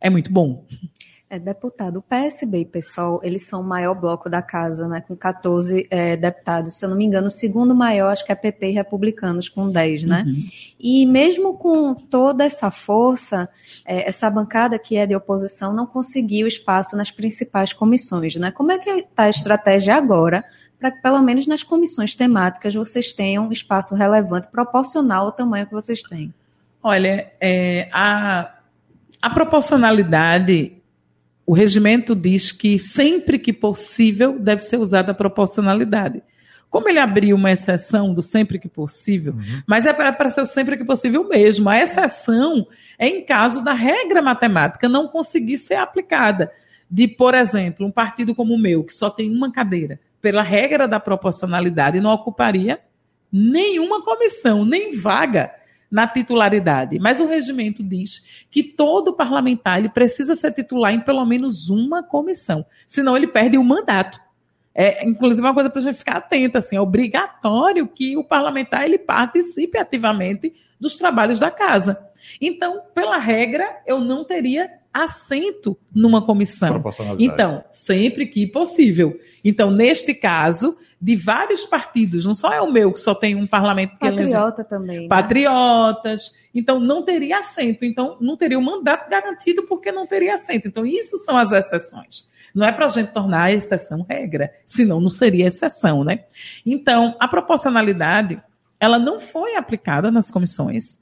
é 0.00 0.08
muito 0.08 0.32
bom. 0.32 0.64
É, 1.30 1.38
deputado, 1.38 1.98
o 1.98 2.02
PSB 2.02 2.60
e 2.60 2.64
PSOL, 2.64 3.20
eles 3.22 3.46
são 3.46 3.60
o 3.60 3.64
maior 3.64 3.94
bloco 3.94 4.30
da 4.30 4.40
casa, 4.40 4.88
né, 4.88 5.02
com 5.02 5.14
14 5.14 5.86
é, 5.90 6.16
deputados. 6.16 6.78
Se 6.78 6.84
eu 6.86 6.88
não 6.88 6.96
me 6.96 7.04
engano, 7.04 7.26
o 7.26 7.30
segundo 7.30 7.74
maior, 7.74 8.10
acho 8.12 8.24
que 8.24 8.32
é 8.32 8.34
PP 8.34 8.70
e 8.70 8.72
Republicanos, 8.72 9.46
com 9.50 9.70
10, 9.70 10.04
né? 10.04 10.24
Uhum. 10.26 10.34
E 10.80 11.04
mesmo 11.04 11.58
com 11.58 11.94
toda 11.94 12.44
essa 12.44 12.70
força, 12.70 13.46
é, 13.84 14.08
essa 14.08 14.30
bancada 14.30 14.78
que 14.78 14.96
é 14.96 15.04
de 15.04 15.14
oposição 15.14 15.74
não 15.74 15.86
conseguiu 15.86 16.46
espaço 16.46 16.96
nas 16.96 17.10
principais 17.10 17.74
comissões, 17.74 18.36
né? 18.36 18.50
Como 18.50 18.72
é 18.72 18.78
que 18.78 18.88
está 18.88 19.24
a 19.24 19.30
estratégia 19.30 19.96
agora 19.96 20.42
para 20.78 20.90
que, 20.92 21.02
pelo 21.02 21.20
menos 21.20 21.46
nas 21.46 21.62
comissões 21.62 22.14
temáticas, 22.14 22.74
vocês 22.74 23.12
tenham 23.12 23.50
espaço 23.50 23.94
relevante, 23.94 24.48
proporcional 24.48 25.26
ao 25.26 25.32
tamanho 25.32 25.66
que 25.66 25.72
vocês 25.72 26.02
têm? 26.02 26.32
Olha, 26.82 27.32
é, 27.40 27.88
a, 27.92 28.54
a 29.20 29.30
proporcionalidade 29.30 30.78
o 31.48 31.54
regimento 31.54 32.14
diz 32.14 32.52
que 32.52 32.78
sempre 32.78 33.38
que 33.38 33.54
possível 33.54 34.38
deve 34.38 34.60
ser 34.60 34.76
usada 34.76 35.12
a 35.12 35.14
proporcionalidade. 35.14 36.22
Como 36.68 36.90
ele 36.90 36.98
abriu 36.98 37.34
uma 37.36 37.50
exceção 37.50 38.12
do 38.12 38.20
sempre 38.20 38.58
que 38.58 38.68
possível, 38.68 39.32
uhum. 39.32 39.62
mas 39.66 39.86
é 39.86 39.94
para 39.94 40.28
ser 40.28 40.42
o 40.42 40.46
sempre 40.46 40.76
que 40.76 40.84
possível 40.84 41.26
mesmo. 41.26 41.70
A 41.70 41.78
exceção 41.78 42.66
é 42.98 43.08
em 43.08 43.24
caso 43.24 43.64
da 43.64 43.72
regra 43.72 44.20
matemática 44.20 44.90
não 44.90 45.08
conseguir 45.08 45.56
ser 45.56 45.76
aplicada. 45.76 46.52
De, 46.90 47.08
por 47.08 47.34
exemplo, 47.34 47.86
um 47.86 47.90
partido 47.90 48.34
como 48.34 48.52
o 48.52 48.58
meu, 48.58 48.84
que 48.84 48.92
só 48.92 49.08
tem 49.08 49.34
uma 49.34 49.50
cadeira, 49.50 49.98
pela 50.20 50.42
regra 50.42 50.88
da 50.88 50.98
proporcionalidade, 50.98 52.00
não 52.00 52.12
ocuparia 52.12 52.80
nenhuma 53.32 54.02
comissão, 54.02 54.64
nem 54.64 54.96
vaga 54.96 55.52
na 55.90 56.06
titularidade. 56.06 56.98
Mas 56.98 57.20
o 57.20 57.26
regimento 57.26 57.82
diz 57.82 58.46
que 58.50 58.62
todo 58.62 59.14
parlamentar 59.14 59.78
ele 59.78 59.88
precisa 59.88 60.34
ser 60.34 60.52
titular 60.52 60.92
em 60.92 61.00
pelo 61.00 61.24
menos 61.24 61.70
uma 61.70 62.02
comissão, 62.02 62.64
senão 62.86 63.16
ele 63.16 63.26
perde 63.26 63.56
o 63.56 63.64
mandato. 63.64 64.20
É, 64.74 65.04
inclusive, 65.08 65.44
uma 65.44 65.54
coisa 65.54 65.68
para 65.68 65.80
a 65.80 65.84
gente 65.84 65.96
ficar 65.96 66.18
atento, 66.18 66.56
assim, 66.56 66.76
é 66.76 66.80
obrigatório 66.80 67.88
que 67.88 68.16
o 68.16 68.22
parlamentar 68.22 68.84
ele 68.84 68.96
participe 68.96 69.76
ativamente 69.76 70.54
dos 70.78 70.96
trabalhos 70.96 71.40
da 71.40 71.50
casa. 71.50 71.98
Então, 72.40 72.82
pela 72.94 73.18
regra, 73.18 73.82
eu 73.84 73.98
não 74.00 74.24
teria 74.24 74.70
assento 75.04 75.76
numa 75.94 76.24
comissão. 76.24 76.82
Então, 77.18 77.64
sempre 77.70 78.26
que 78.26 78.46
possível. 78.46 79.18
Então, 79.44 79.70
neste 79.70 80.14
caso, 80.14 80.76
de 81.00 81.14
vários 81.14 81.64
partidos, 81.64 82.24
não 82.24 82.34
só 82.34 82.52
é 82.52 82.60
o 82.60 82.72
meu, 82.72 82.92
que 82.92 83.00
só 83.00 83.14
tem 83.14 83.36
um 83.36 83.46
parlamento 83.46 83.92
que 83.92 84.00
Patriota 84.00 84.62
elege... 84.62 84.68
também. 84.68 85.00
Né? 85.02 85.08
Patriotas. 85.08 86.32
Então, 86.54 86.80
não 86.80 87.02
teria 87.02 87.38
assento. 87.38 87.84
Então, 87.84 88.16
não 88.20 88.36
teria 88.36 88.58
o 88.58 88.60
um 88.60 88.64
mandato 88.64 89.08
garantido 89.08 89.62
porque 89.64 89.92
não 89.92 90.06
teria 90.06 90.34
assento. 90.34 90.66
Então, 90.66 90.84
isso 90.84 91.16
são 91.18 91.36
as 91.36 91.52
exceções. 91.52 92.28
Não 92.54 92.66
é 92.66 92.72
para 92.72 92.86
a 92.86 92.88
gente 92.88 93.12
tornar 93.12 93.44
a 93.44 93.52
exceção 93.52 94.04
regra, 94.08 94.52
senão 94.64 95.00
não 95.00 95.10
seria 95.10 95.46
exceção, 95.46 96.02
né? 96.02 96.24
Então, 96.64 97.14
a 97.20 97.28
proporcionalidade, 97.28 98.42
ela 98.80 98.98
não 98.98 99.20
foi 99.20 99.54
aplicada 99.54 100.10
nas 100.10 100.30
comissões. 100.30 100.98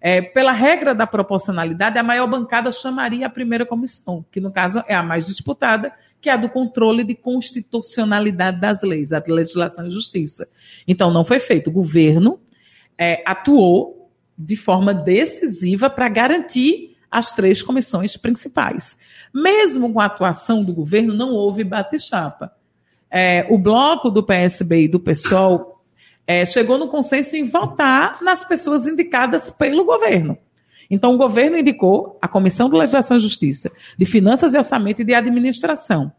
É, 0.00 0.22
pela 0.22 0.52
regra 0.52 0.94
da 0.94 1.06
proporcionalidade, 1.06 1.98
a 1.98 2.02
maior 2.02 2.26
bancada 2.26 2.72
chamaria 2.72 3.26
a 3.26 3.30
primeira 3.30 3.66
comissão, 3.66 4.24
que 4.32 4.40
no 4.40 4.50
caso 4.50 4.82
é 4.88 4.94
a 4.94 5.02
mais 5.02 5.26
disputada, 5.26 5.92
que 6.20 6.30
é 6.30 6.32
a 6.32 6.36
do 6.36 6.48
controle 6.48 7.04
de 7.04 7.14
constitucionalidade 7.14 8.60
das 8.60 8.82
leis, 8.82 9.12
a 9.12 9.22
legislação 9.26 9.86
e 9.86 9.90
justiça. 9.90 10.48
Então, 10.88 11.10
não 11.10 11.24
foi 11.24 11.38
feito. 11.38 11.68
O 11.68 11.72
governo 11.72 12.40
é, 12.96 13.22
atuou 13.26 14.10
de 14.38 14.56
forma 14.56 14.94
decisiva 14.94 15.90
para 15.90 16.08
garantir 16.08 16.96
as 17.10 17.32
três 17.32 17.62
comissões 17.62 18.16
principais. 18.16 18.98
Mesmo 19.34 19.92
com 19.92 20.00
a 20.00 20.06
atuação 20.06 20.64
do 20.64 20.72
governo, 20.72 21.12
não 21.12 21.30
houve 21.32 21.62
bate-chapa. 21.62 22.52
É, 23.10 23.46
o 23.50 23.58
bloco 23.58 24.08
do 24.08 24.22
PSB 24.22 24.84
e 24.84 24.88
do 24.88 25.00
PSOL 25.00 25.69
é, 26.30 26.46
chegou 26.46 26.78
no 26.78 26.86
consenso 26.86 27.34
em 27.34 27.42
votar 27.42 28.22
nas 28.22 28.44
pessoas 28.44 28.86
indicadas 28.86 29.50
pelo 29.50 29.84
governo. 29.84 30.38
Então, 30.88 31.12
o 31.12 31.18
governo 31.18 31.58
indicou 31.58 32.16
a 32.22 32.28
Comissão 32.28 32.70
de 32.70 32.76
Legislação 32.76 33.16
e 33.16 33.20
Justiça, 33.20 33.72
de 33.98 34.04
Finanças 34.04 34.54
e 34.54 34.56
Orçamento 34.56 35.02
e 35.02 35.04
de 35.04 35.12
Administração. 35.12 36.12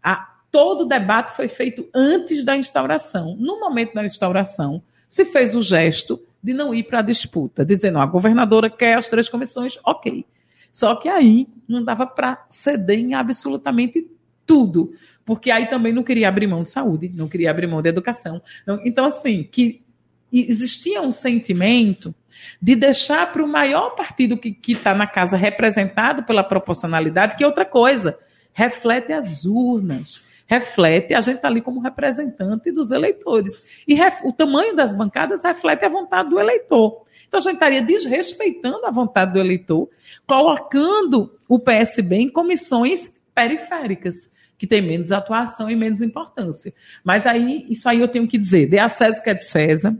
A, 0.00 0.36
todo 0.52 0.82
o 0.82 0.86
debate 0.86 1.34
foi 1.34 1.48
feito 1.48 1.84
antes 1.92 2.44
da 2.44 2.56
instauração. 2.56 3.34
No 3.40 3.58
momento 3.58 3.92
da 3.92 4.06
instauração, 4.06 4.80
se 5.08 5.24
fez 5.24 5.56
o 5.56 5.60
gesto 5.60 6.22
de 6.40 6.54
não 6.54 6.72
ir 6.72 6.84
para 6.84 7.00
a 7.00 7.02
disputa, 7.02 7.64
dizendo: 7.64 7.98
a 7.98 8.06
governadora 8.06 8.70
quer 8.70 8.96
as 8.96 9.08
três 9.08 9.28
comissões, 9.28 9.80
ok. 9.84 10.24
Só 10.72 10.94
que 10.94 11.08
aí 11.08 11.48
não 11.66 11.82
dava 11.82 12.06
para 12.06 12.46
ceder 12.48 13.00
em 13.00 13.14
absolutamente 13.14 14.08
tudo 14.46 14.92
porque 15.26 15.50
aí 15.50 15.66
também 15.66 15.92
não 15.92 16.04
queria 16.04 16.28
abrir 16.28 16.46
mão 16.46 16.62
de 16.62 16.70
saúde, 16.70 17.10
não 17.12 17.28
queria 17.28 17.50
abrir 17.50 17.66
mão 17.66 17.82
de 17.82 17.88
educação. 17.88 18.40
Então, 18.84 19.04
assim, 19.04 19.42
que 19.42 19.84
existia 20.32 21.02
um 21.02 21.10
sentimento 21.10 22.14
de 22.62 22.76
deixar 22.76 23.32
para 23.32 23.42
o 23.42 23.48
maior 23.48 23.90
partido 23.90 24.36
que 24.36 24.56
está 24.68 24.94
na 24.94 25.06
casa 25.06 25.36
representado 25.36 26.22
pela 26.22 26.44
proporcionalidade, 26.44 27.36
que 27.36 27.42
é 27.42 27.46
outra 27.46 27.64
coisa, 27.64 28.16
reflete 28.52 29.12
as 29.12 29.44
urnas, 29.44 30.22
reflete 30.46 31.12
a 31.12 31.20
gente 31.20 31.40
tá 31.40 31.48
ali 31.48 31.60
como 31.60 31.80
representante 31.80 32.70
dos 32.70 32.92
eleitores. 32.92 33.82
E 33.86 33.94
ref, 33.94 34.24
o 34.24 34.32
tamanho 34.32 34.76
das 34.76 34.94
bancadas 34.94 35.42
reflete 35.42 35.84
a 35.84 35.88
vontade 35.88 36.30
do 36.30 36.38
eleitor. 36.38 37.04
Então 37.26 37.38
a 37.38 37.42
gente 37.42 37.54
estaria 37.54 37.82
desrespeitando 37.82 38.86
a 38.86 38.92
vontade 38.92 39.32
do 39.32 39.40
eleitor, 39.40 39.88
colocando 40.24 41.36
o 41.48 41.58
PSB 41.58 42.16
em 42.16 42.30
comissões 42.30 43.12
periféricas 43.34 44.35
que 44.58 44.66
tem 44.66 44.80
menos 44.80 45.12
atuação 45.12 45.70
e 45.70 45.76
menos 45.76 46.00
importância. 46.00 46.72
Mas 47.04 47.26
aí, 47.26 47.66
isso 47.68 47.88
aí 47.88 48.00
eu 48.00 48.08
tenho 48.08 48.26
que 48.26 48.38
dizer, 48.38 48.68
dê 48.68 48.78
a 48.78 48.88
César 48.88 49.22
que 49.22 49.30
é 49.30 49.34
de 49.34 49.44
César, 49.44 49.96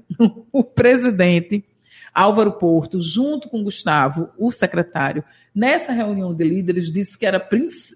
o 0.52 0.64
presidente 0.64 1.64
Álvaro 2.16 2.52
Porto, 2.52 2.98
junto 2.98 3.46
com 3.46 3.62
Gustavo, 3.62 4.30
o 4.38 4.50
secretário, 4.50 5.22
nessa 5.54 5.92
reunião 5.92 6.32
de 6.32 6.44
líderes, 6.44 6.90
disse 6.90 7.18
que 7.18 7.26
era, 7.26 7.46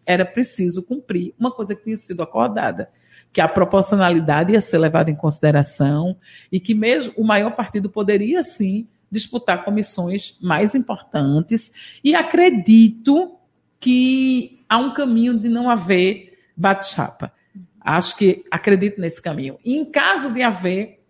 era 0.04 0.26
preciso 0.26 0.82
cumprir 0.82 1.32
uma 1.38 1.50
coisa 1.50 1.74
que 1.74 1.84
tinha 1.84 1.96
sido 1.96 2.22
acordada, 2.22 2.90
que 3.32 3.40
a 3.40 3.48
proporcionalidade 3.48 4.52
ia 4.52 4.60
ser 4.60 4.76
levada 4.76 5.10
em 5.10 5.16
consideração 5.16 6.14
e 6.52 6.60
que 6.60 6.74
mesmo 6.74 7.14
o 7.16 7.24
maior 7.24 7.52
partido 7.52 7.88
poderia 7.88 8.42
sim 8.42 8.86
disputar 9.10 9.64
comissões 9.64 10.36
mais 10.40 10.74
importantes 10.74 11.72
e 12.04 12.14
acredito 12.14 13.36
que 13.80 14.62
há 14.68 14.78
um 14.78 14.92
caminho 14.92 15.38
de 15.38 15.48
não 15.48 15.70
haver 15.70 16.29
bate-chapa. 16.60 17.32
Acho 17.80 18.16
que 18.16 18.44
acredito 18.50 19.00
nesse 19.00 19.20
caminho. 19.20 19.58
E 19.64 19.74
em 19.74 19.90
caso 19.90 20.32
de 20.32 20.42
haver 20.42 21.00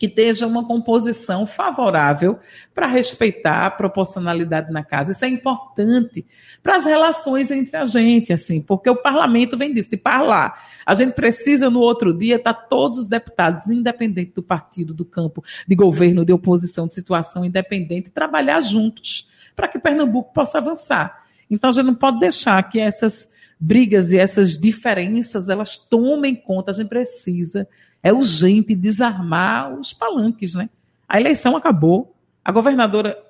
que 0.00 0.06
esteja 0.06 0.46
uma 0.46 0.66
composição 0.66 1.44
favorável 1.44 2.38
para 2.72 2.86
respeitar 2.86 3.66
a 3.66 3.70
proporcionalidade 3.70 4.72
na 4.72 4.82
casa. 4.82 5.12
Isso 5.12 5.26
é 5.26 5.28
importante 5.28 6.24
para 6.62 6.76
as 6.76 6.86
relações 6.86 7.50
entre 7.50 7.76
a 7.76 7.84
gente, 7.84 8.32
assim, 8.32 8.62
porque 8.62 8.88
o 8.88 8.96
parlamento 8.96 9.58
vem 9.58 9.74
disso, 9.74 9.90
de 9.90 9.98
falar. 9.98 10.58
A 10.86 10.94
gente 10.94 11.12
precisa, 11.12 11.68
no 11.68 11.80
outro 11.80 12.16
dia, 12.16 12.36
estar 12.36 12.54
tá 12.54 12.62
todos 12.62 12.98
os 12.98 13.06
deputados, 13.06 13.68
independente 13.68 14.32
do 14.32 14.42
partido, 14.42 14.94
do 14.94 15.04
campo, 15.04 15.44
de 15.68 15.76
governo, 15.76 16.24
de 16.24 16.32
oposição, 16.32 16.86
de 16.86 16.94
situação 16.94 17.44
independente, 17.44 18.10
trabalhar 18.10 18.60
juntos 18.60 19.28
para 19.54 19.68
que 19.68 19.78
Pernambuco 19.78 20.32
possa 20.32 20.56
avançar. 20.56 21.24
Então, 21.50 21.68
a 21.68 21.72
gente 21.74 21.84
não 21.84 21.94
pode 21.94 22.18
deixar 22.20 22.62
que 22.70 22.80
essas 22.80 23.28
brigas 23.60 24.10
e 24.10 24.18
essas 24.18 24.56
diferenças 24.56 25.50
elas 25.50 25.76
tomem 25.76 26.34
conta. 26.34 26.70
A 26.70 26.74
gente 26.74 26.88
precisa, 26.88 27.68
é 28.02 28.12
urgente 28.12 28.74
desarmar 28.74 29.78
os 29.78 29.92
palanques, 29.92 30.54
né? 30.54 30.70
A 31.06 31.20
eleição 31.20 31.56
acabou, 31.56 32.16
a 32.42 32.50
governadora 32.50 33.20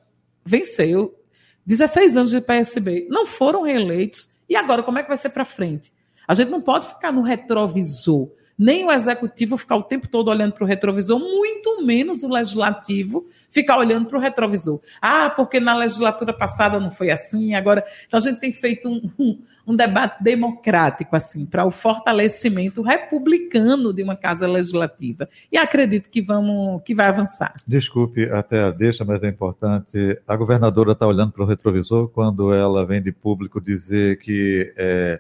venceu, 0.45 1.19
16 1.67 2.17
anos 2.17 2.31
de 2.31 2.41
PSB, 2.41 3.09
não 3.11 3.27
foram 3.27 3.63
reeleitos, 3.63 4.31
e 4.49 4.57
agora 4.57 4.83
como 4.83 4.99
é 4.99 5.03
que 5.03 5.09
vai 5.09 5.17
ser 5.17 5.31
para 5.31 5.45
frente? 5.45 5.93
A 6.27 6.35
gente 6.35 6.51
não 6.51 6.61
pode 6.61 6.87
ficar 6.87 7.13
no 7.13 7.23
retrovisor 7.23 8.31
nem 8.61 8.85
o 8.85 8.93
executivo 8.93 9.57
ficar 9.57 9.77
o 9.77 9.83
tempo 9.83 10.07
todo 10.07 10.29
olhando 10.29 10.53
para 10.53 10.65
o 10.65 10.67
retrovisor, 10.67 11.19
muito 11.19 11.83
menos 11.83 12.23
o 12.23 12.29
legislativo 12.29 13.27
ficar 13.51 13.79
olhando 13.79 14.07
para 14.07 14.19
o 14.19 14.21
retrovisor. 14.21 14.83
Ah, 15.01 15.31
porque 15.31 15.59
na 15.59 15.75
legislatura 15.75 16.35
passada 16.35 16.79
não 16.79 16.91
foi 16.91 17.11
assim, 17.11 17.55
agora. 17.55 17.83
Então 18.07 18.19
a 18.19 18.21
gente 18.21 18.39
tem 18.39 18.53
feito 18.53 18.87
um, 18.87 19.39
um, 19.67 19.75
debate 19.75 20.23
democrático, 20.23 21.17
assim, 21.17 21.47
para 21.47 21.65
o 21.65 21.71
fortalecimento 21.71 22.83
republicano 22.83 23.95
de 23.95 24.03
uma 24.03 24.15
casa 24.15 24.47
legislativa. 24.47 25.27
E 25.51 25.57
acredito 25.57 26.11
que 26.11 26.21
vamos 26.21 26.83
que 26.85 26.95
vai 26.95 27.07
avançar. 27.07 27.55
Desculpe 27.67 28.29
até 28.31 28.63
a 28.63 28.71
deixa, 28.71 29.07
mas 29.07 29.23
é 29.23 29.29
importante. 29.29 30.21
A 30.29 30.37
governadora 30.37 30.93
está 30.93 31.07
olhando 31.07 31.33
para 31.33 31.45
o 31.45 31.47
retrovisor 31.47 32.09
quando 32.09 32.53
ela 32.53 32.85
vem 32.85 33.01
de 33.01 33.11
público 33.11 33.59
dizer 33.59 34.19
que. 34.19 34.71
É, 34.77 35.19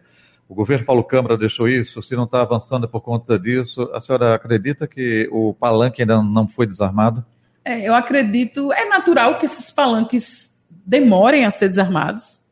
o 0.50 0.54
governo 0.54 0.85
Paulo 0.85 1.04
Câmara 1.04 1.38
deixou 1.38 1.69
isso, 1.69 2.02
se 2.02 2.16
não 2.16 2.25
está 2.25 2.42
avançando 2.42 2.88
por 2.88 3.00
conta 3.00 3.38
disso, 3.38 3.88
a 3.95 4.00
senhora 4.00 4.35
acredita 4.35 4.85
que 4.88 5.28
o 5.30 5.54
palanque 5.54 6.02
ainda 6.02 6.21
não 6.21 6.49
foi 6.49 6.66
desarmado? 6.66 7.25
É, 7.64 7.88
eu 7.88 7.95
acredito, 7.95 8.73
é 8.73 8.85
natural 8.87 9.38
que 9.38 9.47
esses 9.47 9.71
palanques 9.71 10.61
demorem 10.85 11.45
a 11.45 11.52
ser 11.52 11.69
desarmados. 11.69 12.47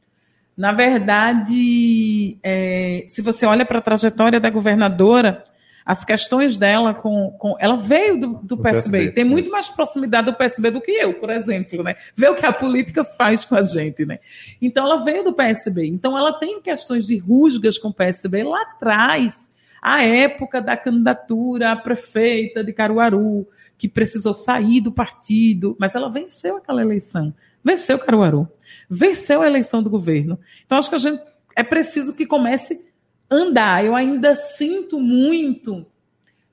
Na 0.56 0.70
verdade, 0.70 2.38
é, 2.40 3.02
se 3.08 3.20
você 3.20 3.44
olha 3.44 3.66
para 3.66 3.78
a 3.80 3.82
trajetória 3.82 4.38
da 4.38 4.48
governadora, 4.48 5.42
as 5.88 6.04
questões 6.04 6.58
dela 6.58 6.92
com. 6.92 7.30
com 7.38 7.56
ela 7.58 7.74
veio 7.74 8.20
do, 8.20 8.26
do 8.42 8.58
PSB. 8.58 8.98
PSB. 8.98 9.12
Tem 9.12 9.24
muito 9.24 9.50
mais 9.50 9.70
proximidade 9.70 10.26
do 10.26 10.36
PSB 10.36 10.70
do 10.70 10.82
que 10.82 10.90
eu, 10.90 11.14
por 11.14 11.30
exemplo, 11.30 11.82
né? 11.82 11.96
Vê 12.14 12.28
o 12.28 12.34
que 12.34 12.44
a 12.44 12.52
política 12.52 13.04
faz 13.04 13.42
com 13.42 13.54
a 13.54 13.62
gente, 13.62 14.04
né? 14.04 14.18
Então 14.60 14.84
ela 14.84 15.02
veio 15.02 15.24
do 15.24 15.32
PSB. 15.32 15.86
Então 15.86 16.16
ela 16.16 16.34
tem 16.34 16.60
questões 16.60 17.06
de 17.06 17.16
rusgas 17.16 17.78
com 17.78 17.88
o 17.88 17.94
PSB 17.94 18.44
lá 18.44 18.60
atrás. 18.60 19.50
A 19.80 20.02
época 20.02 20.60
da 20.60 20.76
candidatura 20.76 21.72
à 21.72 21.76
prefeita 21.76 22.62
de 22.62 22.74
Caruaru, 22.74 23.48
que 23.78 23.88
precisou 23.88 24.34
sair 24.34 24.82
do 24.82 24.92
partido, 24.92 25.74
mas 25.80 25.94
ela 25.94 26.10
venceu 26.10 26.58
aquela 26.58 26.82
eleição. 26.82 27.32
Venceu 27.64 27.98
Caruaru. 27.98 28.46
Venceu 28.90 29.40
a 29.40 29.46
eleição 29.46 29.82
do 29.82 29.88
governo. 29.88 30.38
Então, 30.66 30.76
acho 30.76 30.90
que 30.90 30.96
a 30.96 30.98
gente 30.98 31.22
é 31.56 31.62
preciso 31.62 32.14
que 32.14 32.26
comece 32.26 32.87
andar. 33.30 33.84
Eu 33.84 33.94
ainda 33.94 34.34
sinto 34.34 35.00
muito 35.00 35.86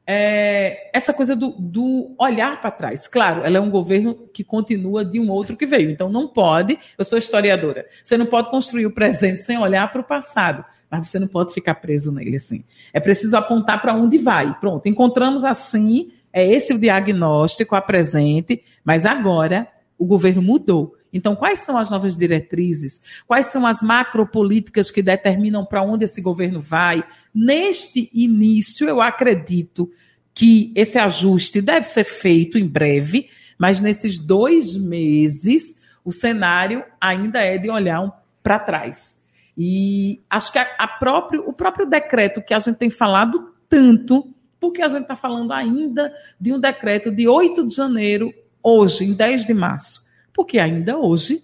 é, 0.07 0.89
essa 0.93 1.13
coisa 1.13 1.35
do, 1.35 1.49
do 1.57 2.15
olhar 2.19 2.61
para 2.61 2.71
trás. 2.71 3.07
Claro, 3.07 3.43
ela 3.43 3.57
é 3.57 3.61
um 3.61 3.71
governo 3.71 4.15
que 4.33 4.43
continua 4.43 5.03
de 5.03 5.19
um 5.19 5.29
outro 5.29 5.57
que 5.57 5.65
veio. 5.65 5.89
Então 5.89 6.09
não 6.09 6.27
pode, 6.27 6.77
eu 6.97 7.03
sou 7.03 7.17
historiadora, 7.17 7.85
você 8.03 8.17
não 8.17 8.25
pode 8.25 8.49
construir 8.49 8.85
o 8.85 8.91
presente 8.91 9.41
sem 9.41 9.57
olhar 9.57 9.91
para 9.91 10.01
o 10.01 10.03
passado. 10.03 10.63
Mas 10.89 11.09
você 11.09 11.17
não 11.17 11.27
pode 11.27 11.53
ficar 11.53 11.75
preso 11.75 12.11
nele 12.11 12.37
assim. 12.37 12.63
É 12.93 12.99
preciso 12.99 13.35
apontar 13.35 13.81
para 13.81 13.95
onde 13.95 14.17
vai. 14.17 14.57
Pronto, 14.59 14.87
encontramos 14.87 15.43
assim, 15.43 16.11
é 16.31 16.45
esse 16.45 16.73
o 16.73 16.79
diagnóstico, 16.79 17.75
a 17.75 17.81
presente, 17.81 18.63
mas 18.83 19.05
agora 19.05 19.67
o 19.97 20.05
governo 20.05 20.41
mudou. 20.41 20.95
Então, 21.15 21.33
quais 21.33 21.59
são 21.59 21.77
as 21.77 21.89
novas 21.89 22.13
diretrizes? 22.13 23.01
Quais 23.25 23.45
são 23.45 23.65
as 23.65 23.81
macropolíticas 23.81 24.91
que 24.91 25.01
determinam 25.01 25.65
para 25.65 25.81
onde 25.81 26.03
esse 26.03 26.19
governo 26.19 26.61
vai? 26.61 27.05
Neste 27.33 28.09
início, 28.13 28.85
eu 28.85 29.01
acredito 29.01 29.89
que 30.33 30.73
esse 30.75 30.99
ajuste 30.99 31.61
deve 31.61 31.87
ser 31.87 32.03
feito 32.03 32.57
em 32.57 32.67
breve, 32.67 33.29
mas 33.57 33.79
nesses 33.79 34.17
dois 34.17 34.75
meses, 34.75 35.79
o 36.03 36.11
cenário 36.11 36.83
ainda 36.99 37.39
é 37.39 37.57
de 37.57 37.69
olhar 37.69 38.11
para 38.43 38.59
trás. 38.59 39.23
E 39.57 40.21
acho 40.29 40.51
que 40.51 40.59
a, 40.59 40.67
a 40.77 40.85
próprio, 40.85 41.47
o 41.47 41.53
próprio 41.53 41.89
decreto 41.89 42.41
que 42.41 42.53
a 42.53 42.59
gente 42.59 42.75
tem 42.75 42.89
falado 42.89 43.53
tanto, 43.69 44.35
porque 44.59 44.81
a 44.81 44.89
gente 44.89 45.03
está 45.03 45.15
falando 45.15 45.53
ainda 45.53 46.13
de 46.37 46.51
um 46.51 46.59
decreto 46.59 47.09
de 47.09 47.25
8 47.25 47.67
de 47.67 47.73
janeiro, 47.73 48.33
hoje, 48.61 49.05
em 49.05 49.13
10 49.13 49.45
de 49.45 49.53
março 49.53 50.03
porque 50.35 50.59
ainda 50.59 50.97
hoje 50.97 51.41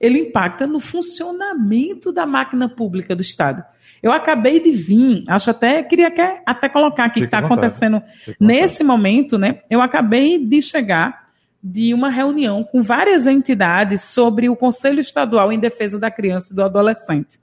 ele 0.00 0.18
impacta 0.18 0.66
no 0.66 0.80
funcionamento 0.80 2.10
da 2.10 2.26
máquina 2.26 2.68
pública 2.68 3.14
do 3.14 3.20
Estado. 3.20 3.62
Eu 4.02 4.10
acabei 4.12 4.58
de 4.58 4.70
vir, 4.70 5.24
acho 5.28 5.50
até, 5.50 5.82
queria 5.82 6.10
até 6.46 6.68
colocar 6.70 7.04
aqui 7.04 7.20
o 7.20 7.22
que 7.22 7.26
está 7.26 7.38
acontecendo 7.38 8.02
nesse 8.40 8.82
momento, 8.82 9.36
né? 9.36 9.60
Eu 9.68 9.82
acabei 9.82 10.38
de 10.42 10.62
chegar 10.62 11.28
de 11.62 11.92
uma 11.92 12.08
reunião 12.08 12.64
com 12.64 12.80
várias 12.80 13.26
entidades 13.26 14.02
sobre 14.04 14.48
o 14.48 14.56
Conselho 14.56 15.00
Estadual 15.00 15.52
em 15.52 15.60
Defesa 15.60 15.98
da 15.98 16.10
Criança 16.10 16.54
e 16.54 16.56
do 16.56 16.64
Adolescente. 16.64 17.38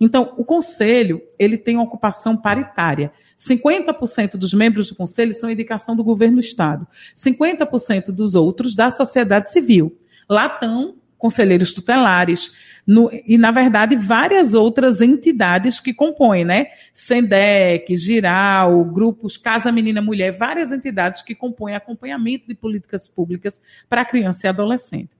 Então, 0.00 0.32
o 0.38 0.44
conselho, 0.44 1.20
ele 1.38 1.58
tem 1.58 1.76
uma 1.76 1.84
ocupação 1.84 2.34
paritária. 2.34 3.12
50% 3.38 4.36
dos 4.36 4.54
membros 4.54 4.88
do 4.88 4.94
conselho 4.94 5.34
são 5.34 5.50
indicação 5.50 5.94
do 5.94 6.02
governo 6.02 6.36
do 6.36 6.40
estado. 6.40 6.86
50% 7.14 8.06
dos 8.06 8.34
outros 8.34 8.74
da 8.74 8.90
sociedade 8.90 9.52
civil. 9.52 9.99
Lá 10.30 10.46
estão 10.46 10.94
conselheiros 11.18 11.74
tutelares, 11.74 12.54
no, 12.86 13.10
e, 13.26 13.36
na 13.36 13.50
verdade, 13.50 13.94
várias 13.94 14.54
outras 14.54 15.02
entidades 15.02 15.78
que 15.78 15.92
compõem, 15.92 16.44
né? 16.44 16.68
SENDEC, 16.94 17.94
Giral, 17.96 18.84
grupos 18.86 19.36
Casa 19.36 19.70
Menina 19.70 20.00
Mulher, 20.00 20.32
várias 20.32 20.72
entidades 20.72 21.20
que 21.20 21.34
compõem 21.34 21.74
acompanhamento 21.74 22.48
de 22.48 22.54
políticas 22.54 23.06
públicas 23.06 23.60
para 23.88 24.04
criança 24.04 24.46
e 24.46 24.48
adolescente. 24.48 25.10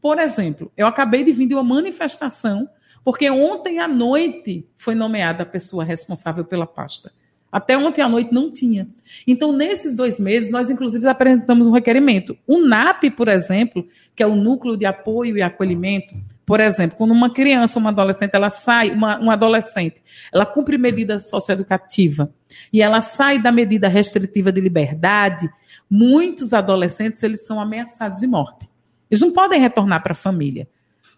Por 0.00 0.18
exemplo, 0.18 0.70
eu 0.76 0.86
acabei 0.86 1.24
de 1.24 1.32
vir 1.32 1.46
de 1.46 1.54
uma 1.54 1.64
manifestação, 1.64 2.68
porque 3.02 3.30
ontem 3.30 3.78
à 3.78 3.88
noite 3.88 4.68
foi 4.76 4.94
nomeada 4.94 5.42
a 5.42 5.46
pessoa 5.46 5.84
responsável 5.84 6.44
pela 6.44 6.66
pasta. 6.66 7.12
Até 7.52 7.76
ontem 7.76 8.00
à 8.00 8.08
noite 8.08 8.32
não 8.32 8.50
tinha. 8.50 8.88
Então, 9.26 9.52
nesses 9.52 9.96
dois 9.96 10.20
meses, 10.20 10.50
nós, 10.50 10.70
inclusive, 10.70 11.06
apresentamos 11.08 11.66
um 11.66 11.72
requerimento. 11.72 12.36
O 12.46 12.60
NAP, 12.60 13.10
por 13.16 13.28
exemplo, 13.28 13.84
que 14.14 14.22
é 14.22 14.26
o 14.26 14.36
Núcleo 14.36 14.76
de 14.76 14.86
Apoio 14.86 15.36
e 15.36 15.42
Acolhimento, 15.42 16.14
por 16.46 16.60
exemplo, 16.60 16.96
quando 16.96 17.12
uma 17.12 17.32
criança 17.32 17.78
uma 17.78 17.90
adolescente, 17.90 18.34
ela 18.34 18.50
sai, 18.50 18.90
uma, 18.90 19.18
uma 19.18 19.32
adolescente, 19.34 20.02
ela 20.32 20.44
cumpre 20.44 20.76
medida 20.76 21.20
socioeducativa 21.20 22.32
e 22.72 22.82
ela 22.82 23.00
sai 23.00 23.40
da 23.40 23.52
medida 23.52 23.86
restritiva 23.88 24.50
de 24.50 24.60
liberdade, 24.60 25.48
muitos 25.88 26.52
adolescentes, 26.52 27.22
eles 27.22 27.44
são 27.44 27.60
ameaçados 27.60 28.18
de 28.18 28.26
morte. 28.26 28.68
Eles 29.08 29.20
não 29.20 29.32
podem 29.32 29.60
retornar 29.60 30.02
para 30.02 30.12
a 30.12 30.16
família. 30.16 30.68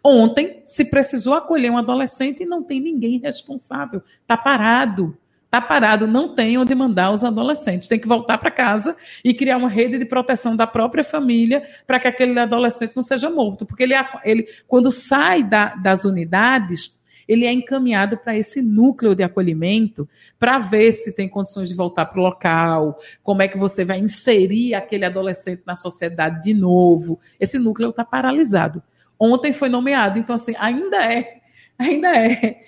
Ontem, 0.05 0.63
se 0.67 0.85
precisou 0.85 1.35
acolher 1.35 1.71
um 1.71 1.79
adolescente 1.79 2.43
e 2.43 2.47
não 2.47 2.63
tem 2.63 2.81
ninguém 2.81 3.19
responsável. 3.19 4.03
Está 4.23 4.37
parado 4.37 5.17
está 5.53 5.61
parado, 5.61 6.07
não 6.07 6.35
tem 6.35 6.57
onde 6.57 6.75
mandar 6.75 7.13
os 7.13 7.23
adolescentes. 7.23 7.87
Tem 7.87 7.99
que 7.99 8.09
voltar 8.09 8.39
para 8.39 8.51
casa 8.51 8.97
e 9.23 9.35
criar 9.35 9.59
uma 9.59 9.69
rede 9.69 9.99
de 9.99 10.07
proteção 10.07 10.57
da 10.57 10.67
própria 10.67 11.05
família 11.05 11.63
para 11.87 12.01
que 12.01 12.09
aquele 12.09 12.39
adolescente 12.41 12.97
não 12.97 13.03
seja 13.03 13.29
morto. 13.29 13.67
Porque 13.67 13.83
ele, 13.83 13.93
ele 14.25 14.49
quando 14.67 14.91
sai 14.91 15.43
da, 15.43 15.75
das 15.75 16.07
unidades, 16.07 16.99
ele 17.29 17.45
é 17.45 17.53
encaminhado 17.53 18.17
para 18.17 18.35
esse 18.35 18.63
núcleo 18.63 19.15
de 19.15 19.23
acolhimento 19.23 20.09
para 20.39 20.59
ver 20.59 20.91
se 20.93 21.15
tem 21.15 21.29
condições 21.29 21.69
de 21.69 21.75
voltar 21.75 22.07
para 22.07 22.19
o 22.19 22.23
local, 22.23 22.99
como 23.23 23.43
é 23.43 23.49
que 23.49 23.59
você 23.59 23.85
vai 23.85 23.99
inserir 23.99 24.75
aquele 24.75 25.05
adolescente 25.05 25.63
na 25.67 25.77
sociedade 25.77 26.43
de 26.43 26.55
novo. 26.55 27.21
Esse 27.39 27.59
núcleo 27.59 27.91
está 27.91 28.07
paralisado. 28.07 28.83
Ontem 29.21 29.53
foi 29.53 29.69
nomeado, 29.69 30.19
então 30.19 30.35
assim, 30.35 30.55
ainda 30.59 30.97
é 30.97 31.42
Ainda 31.83 32.09
é. 32.09 32.63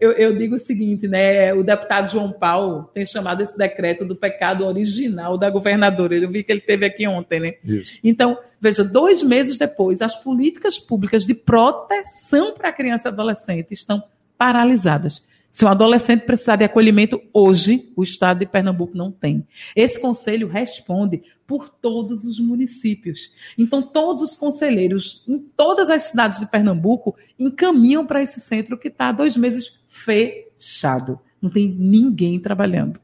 Eu, 0.00 0.12
eu, 0.12 0.36
digo 0.36 0.54
o 0.54 0.58
seguinte, 0.58 1.06
né? 1.06 1.52
O 1.52 1.62
deputado 1.62 2.10
João 2.10 2.32
Paulo 2.32 2.84
tem 2.94 3.04
chamado 3.04 3.42
esse 3.42 3.56
decreto 3.56 4.04
do 4.04 4.16
pecado 4.16 4.64
original 4.64 5.36
da 5.36 5.50
governadora. 5.50 6.14
Eu 6.14 6.30
vi 6.30 6.42
que 6.42 6.52
ele 6.52 6.60
teve 6.60 6.86
aqui 6.86 7.06
ontem, 7.06 7.40
né? 7.40 7.54
Isso. 7.64 7.98
Então, 8.02 8.38
veja, 8.60 8.82
dois 8.82 9.22
meses 9.22 9.58
depois, 9.58 10.00
as 10.00 10.16
políticas 10.16 10.78
públicas 10.78 11.26
de 11.26 11.34
proteção 11.34 12.54
para 12.54 12.70
a 12.70 12.72
criança 12.72 13.08
e 13.08 13.12
adolescente 13.12 13.72
estão 13.72 14.02
paralisadas. 14.38 15.24
Se 15.54 15.64
um 15.64 15.68
adolescente 15.68 16.22
precisar 16.22 16.56
de 16.56 16.64
acolhimento 16.64 17.22
hoje, 17.32 17.92
o 17.94 18.02
estado 18.02 18.40
de 18.40 18.46
Pernambuco 18.46 18.98
não 18.98 19.12
tem. 19.12 19.46
Esse 19.76 20.00
conselho 20.00 20.48
responde 20.48 21.22
por 21.46 21.68
todos 21.68 22.24
os 22.24 22.40
municípios. 22.40 23.30
Então, 23.56 23.80
todos 23.80 24.24
os 24.24 24.34
conselheiros 24.34 25.24
em 25.28 25.38
todas 25.56 25.90
as 25.90 26.02
cidades 26.02 26.40
de 26.40 26.46
Pernambuco 26.46 27.14
encaminham 27.38 28.04
para 28.04 28.20
esse 28.20 28.40
centro 28.40 28.76
que 28.76 28.88
está 28.88 29.10
há 29.10 29.12
dois 29.12 29.36
meses 29.36 29.78
fechado. 29.86 31.20
Não 31.40 31.48
tem 31.48 31.68
ninguém 31.68 32.40
trabalhando. 32.40 32.98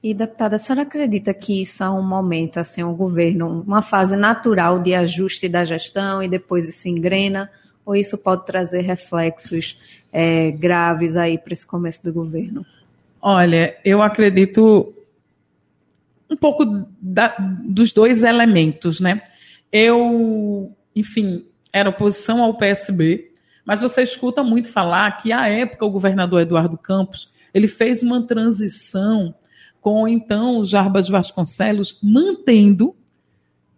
E, 0.00 0.14
deputada, 0.14 0.54
a 0.54 0.58
senhora 0.60 0.82
acredita 0.82 1.34
que 1.34 1.60
isso 1.60 1.82
é 1.82 1.90
um 1.90 2.06
momento, 2.06 2.58
assim, 2.58 2.84
um 2.84 2.94
governo, 2.94 3.64
uma 3.66 3.82
fase 3.82 4.16
natural 4.16 4.78
de 4.78 4.94
ajuste 4.94 5.48
da 5.48 5.64
gestão 5.64 6.22
e 6.22 6.28
depois 6.28 6.68
isso 6.68 6.88
engrena? 6.88 7.50
Ou 7.84 7.94
isso 7.94 8.16
pode 8.16 8.46
trazer 8.46 8.80
reflexos 8.82 9.78
é, 10.12 10.50
graves 10.50 11.16
aí 11.16 11.36
para 11.36 11.52
esse 11.52 11.66
começo 11.66 12.02
do 12.02 12.12
governo? 12.12 12.64
Olha, 13.20 13.76
eu 13.84 14.02
acredito 14.02 14.94
um 16.30 16.36
pouco 16.36 16.86
da, 17.00 17.34
dos 17.64 17.92
dois 17.92 18.22
elementos, 18.22 19.00
né? 19.00 19.20
Eu, 19.72 20.72
enfim, 20.94 21.44
era 21.72 21.90
oposição 21.90 22.42
ao 22.42 22.54
PSB, 22.54 23.32
mas 23.64 23.80
você 23.80 24.02
escuta 24.02 24.42
muito 24.42 24.70
falar 24.70 25.16
que 25.16 25.32
à 25.32 25.48
época 25.48 25.84
o 25.84 25.90
governador 25.90 26.42
Eduardo 26.42 26.76
Campos 26.76 27.32
ele 27.52 27.68
fez 27.68 28.02
uma 28.02 28.22
transição 28.26 29.34
com 29.80 30.08
então 30.08 30.58
o 30.58 30.64
Jarbas 30.64 31.08
Vasconcelos 31.08 31.98
mantendo 32.02 32.94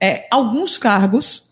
é, 0.01 0.27
alguns 0.31 0.79
cargos, 0.79 1.51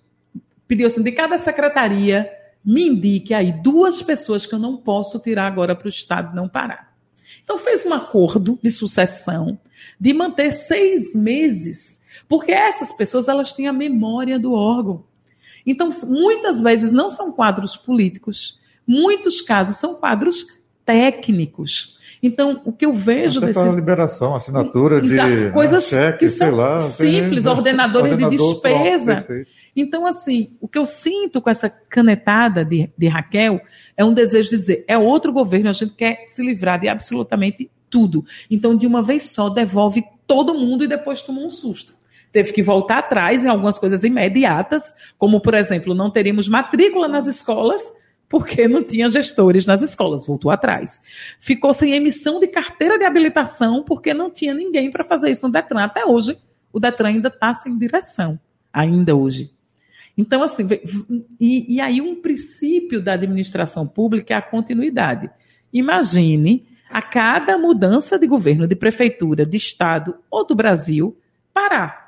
pediu 0.69 0.87
assim, 0.87 1.03
de 1.03 1.13
cada 1.13 1.39
secretaria, 1.39 2.31
me 2.65 2.87
indique 2.87 3.35
aí 3.35 3.53
duas 3.53 4.01
pessoas 4.01 4.47
que 4.47 4.55
eu 4.55 4.59
não 4.59 4.77
posso 4.77 5.19
tirar 5.19 5.47
agora 5.47 5.77
para 5.77 5.87
o 5.87 5.91
Estado 5.91 6.35
não 6.35 6.49
parar. 6.49 6.95
Então 7.43 7.59
fez 7.59 7.85
um 7.85 7.93
acordo 7.93 8.59
de 8.63 8.71
sucessão 8.71 9.59
de 10.01 10.13
manter 10.15 10.51
seis 10.51 11.15
meses, 11.15 12.01
porque 12.29 12.53
essas 12.53 12.93
pessoas 12.93 13.29
elas 13.29 13.53
têm 13.53 13.67
a 13.67 13.73
memória 13.73 14.39
do 14.39 14.53
órgão. 14.53 15.05
Então, 15.67 15.91
muitas 16.07 16.61
vezes 16.61 16.93
não 16.93 17.09
são 17.09 17.33
quadros 17.33 17.77
políticos, 17.77 18.59
muitos 18.87 19.41
casos 19.41 19.77
são 19.77 19.95
quadros 19.95 20.47
técnicos. 20.85 21.99
Então, 22.27 22.63
o 22.65 22.73
que 22.73 22.87
eu 22.87 22.93
vejo 22.95 23.37
Até 23.37 23.49
desse. 23.49 23.61
Para 23.61 23.71
liberação, 23.71 24.35
assinatura 24.35 24.99
de 24.99 25.51
coisas 25.53 25.93
né, 25.93 25.99
cheque, 25.99 26.21
que 26.21 26.29
são 26.31 26.53
lá, 26.53 26.81
simples, 26.81 27.45
ordenadores 27.45 28.13
ordenador, 28.13 28.31
de 28.31 28.39
despesa. 28.39 29.17
Pronto, 29.17 29.47
então, 29.77 30.07
assim, 30.07 30.57
o 30.59 30.67
que 30.67 30.79
eu 30.79 30.87
sinto 30.87 31.43
com 31.43 31.51
essa 31.51 31.69
canetada 31.69 32.65
de, 32.65 32.91
de 32.97 33.09
Raquel 33.09 33.61
é 33.95 34.03
um 34.03 34.15
desejo 34.15 34.49
de 34.49 34.57
dizer: 34.57 34.85
é 34.89 34.97
outro 34.97 35.35
governo, 35.35 35.69
a 35.69 35.75
gente 35.75 35.93
quer 35.93 36.23
se 36.25 36.43
livrar 36.43 36.81
de 36.81 36.89
absolutamente 36.89 37.71
tudo. 37.91 38.25
Então, 38.51 38.75
de 38.75 38.87
uma 38.87 39.03
vez 39.03 39.25
só, 39.25 39.51
devolve 39.51 40.03
todo 40.27 40.55
mundo 40.55 40.83
e 40.83 40.89
depois 40.89 41.21
toma 41.21 41.43
um 41.43 41.51
susto 41.51 41.93
teve 42.33 42.53
que 42.53 42.65
voltar 42.65 42.99
atrás 42.99 43.45
em 43.45 43.49
algumas 43.49 43.79
coisas 43.79 44.03
imediatas, 44.03 44.93
como, 45.17 45.41
por 45.41 45.55
exemplo, 45.55 45.95
não 45.95 46.11
teríamos 46.11 46.49
matrícula 46.49 47.07
nas 47.07 47.29
escolas, 47.29 47.81
porque 48.29 48.67
não 48.67 48.83
tinha 48.83 49.09
gestores 49.09 49.67
nas 49.67 49.83
escolas, 49.83 50.27
voltou 50.27 50.51
atrás. 50.51 51.01
Ficou 51.39 51.73
sem 51.73 51.95
emissão 51.95 52.41
de 52.41 52.47
carteira 52.47 52.99
de 52.99 53.05
habilitação, 53.05 53.83
porque 53.83 54.13
não 54.15 54.31
tinha 54.31 54.55
ninguém 54.55 54.91
para 54.91 55.05
fazer 55.05 55.31
isso 55.31 55.47
no 55.47 55.53
Detran. 55.53 55.85
Até 55.85 56.05
hoje, 56.05 56.37
o 56.73 56.81
Detran 56.81 57.09
ainda 57.09 57.29
está 57.29 57.55
sem 57.55 57.77
direção, 57.77 58.39
ainda 58.73 59.15
hoje. 59.15 59.51
Então, 60.17 60.43
assim, 60.43 60.67
e, 61.41 61.75
e 61.75 61.81
aí 61.81 62.01
um 62.01 62.15
princípio 62.21 63.03
da 63.03 63.15
administração 63.15 63.87
pública 63.87 64.35
é 64.35 64.37
a 64.37 64.43
continuidade. 64.43 65.31
Imagine 65.73 66.67
a 66.89 67.03
cada 67.03 67.59
mudança 67.59 68.19
de 68.19 68.27
governo, 68.27 68.67
de 68.67 68.77
prefeitura, 68.77 69.45
de 69.45 69.57
estado 69.57 70.17
ou 70.31 70.47
do 70.47 70.55
Brasil, 70.55 71.17
parar 71.53 72.05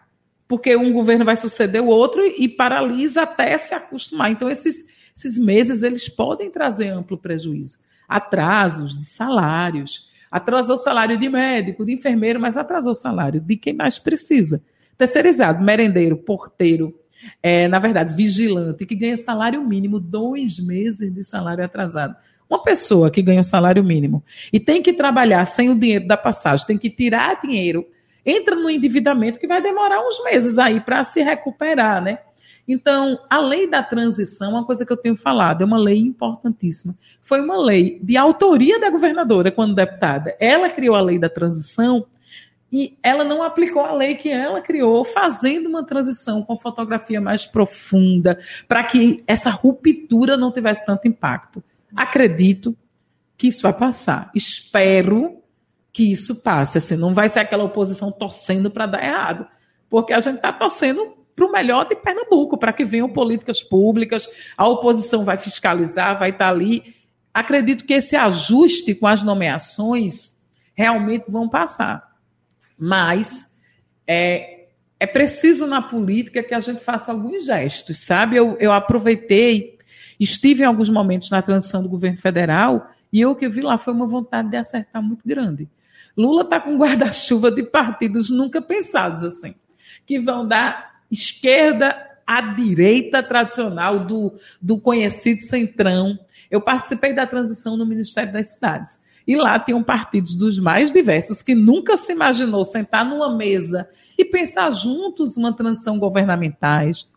porque 0.49 0.77
um 0.77 0.93
governo 0.93 1.25
vai 1.25 1.37
suceder 1.37 1.83
o 1.83 1.87
outro 1.87 2.25
e 2.25 2.49
paralisa 2.49 3.23
até 3.23 3.57
se 3.59 3.75
acostumar. 3.75 4.31
Então, 4.31 4.49
esses, 4.49 4.87
esses 5.17 5.39
meses 5.39 5.83
eles 5.83 6.09
podem 6.09 6.51
trazer 6.51 6.89
amplo 6.89 7.17
prejuízo. 7.17 7.79
Atrasos 8.07 8.97
de 8.97 9.05
salários, 9.07 10.11
atrasou 10.31 10.75
o 10.75 10.79
salário 10.79 11.19
de 11.19 11.29
médico, 11.29 11.87
de 11.87 11.93
enfermeiro, 11.95 12.39
mas 12.39 12.57
atrasou 12.57 12.93
o 12.93 12.95
salário 12.95 13.41
de 13.41 13.57
quem 13.57 13.73
mais 13.73 13.99
precisa. 13.99 14.63
Terceirizado, 14.99 15.65
merendeiro, 15.65 16.17
porteiro, 16.17 16.95
é, 17.43 17.67
na 17.67 17.79
verdade, 17.79 18.15
vigilante, 18.15 18.85
que 18.85 18.95
ganha 18.95 19.17
salário 19.17 19.67
mínimo, 19.67 19.99
dois 19.99 20.61
meses 20.61 21.13
de 21.13 21.25
salário 21.25 21.65
atrasado. 21.65 22.15
Uma 22.49 22.63
pessoa 22.63 23.11
que 23.11 23.23
ganha 23.23 23.41
o 23.41 23.45
salário 23.45 23.83
mínimo 23.83 24.23
e 24.53 24.61
tem 24.61 24.83
que 24.83 24.93
trabalhar 24.93 25.45
sem 25.47 25.71
o 25.71 25.75
dinheiro 25.75 26.07
da 26.07 26.17
passagem, 26.17 26.67
tem 26.67 26.79
que 26.79 26.91
tirar 26.91 27.41
dinheiro 27.41 27.87
entra 28.27 28.57
no 28.57 28.69
endividamento 28.69 29.39
que 29.39 29.47
vai 29.47 29.63
demorar 29.63 30.05
uns 30.05 30.23
meses 30.25 30.59
aí 30.59 30.81
para 30.81 31.05
se 31.05 31.23
recuperar, 31.23 32.03
né? 32.03 32.19
Então, 32.69 33.19
a 33.31 33.39
lei 33.39 33.69
da 33.69 33.83
transição, 33.83 34.51
uma 34.51 34.65
coisa 34.65 34.85
que 34.85 34.93
eu 34.93 34.97
tenho 34.97 35.17
falado, 35.17 35.63
é 35.63 35.65
uma 35.65 35.79
lei 35.79 35.99
importantíssima. 35.99 36.97
Foi 37.23 37.41
uma 37.41 37.57
lei 37.57 38.01
de 38.03 38.17
autoria 38.17 38.81
da 38.81 38.91
governadora 38.91 39.53
quando 39.53 39.75
deputada. 39.75 40.37
Ela 40.41 40.69
criou 40.69 40.97
a 40.97 41.01
lei 41.01 41.19
da 41.19 41.29
transição 41.29 42.07
e 42.73 42.99
ela 43.03 43.25
não 43.25 43.43
aplicou 43.43 43.85
a 43.85 43.93
lei 43.93 44.17
que 44.17 44.29
ela 44.29 44.61
criou, 44.61 45.05
fazendo 45.05 45.69
uma 45.69 45.87
transição 45.87 46.43
com 46.43 46.59
fotografia 46.59 47.21
mais 47.21 47.47
profunda, 47.47 48.39
para 48.67 48.83
que 48.85 49.23
essa 49.27 49.49
ruptura 49.51 50.37
não 50.37 50.51
tivesse 50.51 50.85
tanto 50.85 51.07
impacto. 51.07 51.63
Acredito 51.95 52.77
que 53.37 53.49
isso 53.49 53.63
vai 53.63 53.73
passar. 53.73 54.31
Espero 54.35 55.41
que 55.93 56.11
isso 56.11 56.43
passe. 56.43 56.79
Assim, 56.79 56.97
não 56.97 57.15
vai 57.15 57.29
ser 57.29 57.39
aquela 57.39 57.65
oposição 57.65 58.11
torcendo 58.11 58.71
para 58.71 58.87
dar 58.87 59.05
errado, 59.05 59.47
porque 59.89 60.13
a 60.13 60.21
gente 60.21 60.37
está 60.37 60.53
torcendo 60.53 61.15
para 61.37 61.46
o 61.46 61.53
melhor 61.53 61.87
de 61.87 61.94
Pernambuco, 61.94 62.57
para 62.57 62.72
que 62.72 62.83
venham 62.83 63.11
políticas 63.11 63.62
públicas, 63.62 64.27
a 64.57 64.66
oposição 64.66 65.22
vai 65.22 65.37
fiscalizar, 65.37 66.18
vai 66.18 66.31
estar 66.31 66.46
tá 66.46 66.51
ali. 66.51 66.96
Acredito 67.33 67.85
que 67.85 67.92
esse 67.92 68.16
ajuste 68.16 68.94
com 68.94 69.07
as 69.07 69.22
nomeações 69.22 70.42
realmente 70.75 71.31
vão 71.31 71.46
passar. 71.46 72.16
Mas 72.79 73.55
é, 74.07 74.68
é 74.99 75.07
preciso 75.07 75.66
na 75.66 75.83
política 75.83 76.42
que 76.42 76.55
a 76.55 76.61
gente 76.61 76.83
faça 76.83 77.12
alguns 77.12 77.44
gestos, 77.44 78.01
sabe? 78.01 78.37
Eu, 78.37 78.57
eu 78.59 78.72
aproveitei, 78.72 79.79
estive 80.18 80.62
em 80.62 80.66
alguns 80.66 80.88
momentos 80.88 81.31
na 81.31 81.42
transição 81.42 81.83
do 81.83 81.88
governo 81.88 82.18
federal 82.18 82.90
e 83.12 83.20
eu 83.20 83.37
que 83.37 83.46
vi 83.46 83.61
lá 83.61 83.77
foi 83.77 83.92
uma 83.92 84.07
vontade 84.07 84.49
de 84.49 84.57
acertar 84.57 85.03
muito 85.03 85.27
grande. 85.27 85.68
Lula 86.16 86.42
está 86.42 86.59
com 86.59 86.79
guarda-chuva 86.79 87.51
de 87.51 87.62
partidos 87.62 88.31
nunca 88.31 88.62
pensados 88.62 89.22
assim, 89.22 89.55
que 90.07 90.18
vão 90.18 90.49
da 90.49 90.96
esquerda 91.11 91.97
à 92.27 92.40
direita 92.40 93.23
tradicional 93.23 94.01
do, 94.01 94.35
do 94.61 94.79
conhecido 94.81 95.40
centrão. 95.42 96.19
Eu 96.51 96.61
participei 96.61 97.12
da 97.12 97.27
transição 97.27 97.77
no 97.77 97.87
Ministério 97.87 98.33
das 98.33 98.55
Cidades. 98.55 99.01
E 99.27 99.35
lá 99.35 99.59
tinham 99.59 99.83
partidos 99.83 100.37
dos 100.37 100.59
mais 100.59 100.92
diversos 100.92 101.42
que 101.42 101.55
nunca 101.55 101.97
se 101.97 102.12
imaginou 102.12 102.64
sentar 102.64 103.05
numa 103.05 103.37
mesa 103.37 103.88
e 104.16 104.25
pensar 104.25 104.71
juntos 104.71 105.37
uma 105.37 105.53
transição 105.53 105.99
governamentais, 105.99 107.09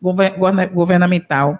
governamental. 0.73 1.59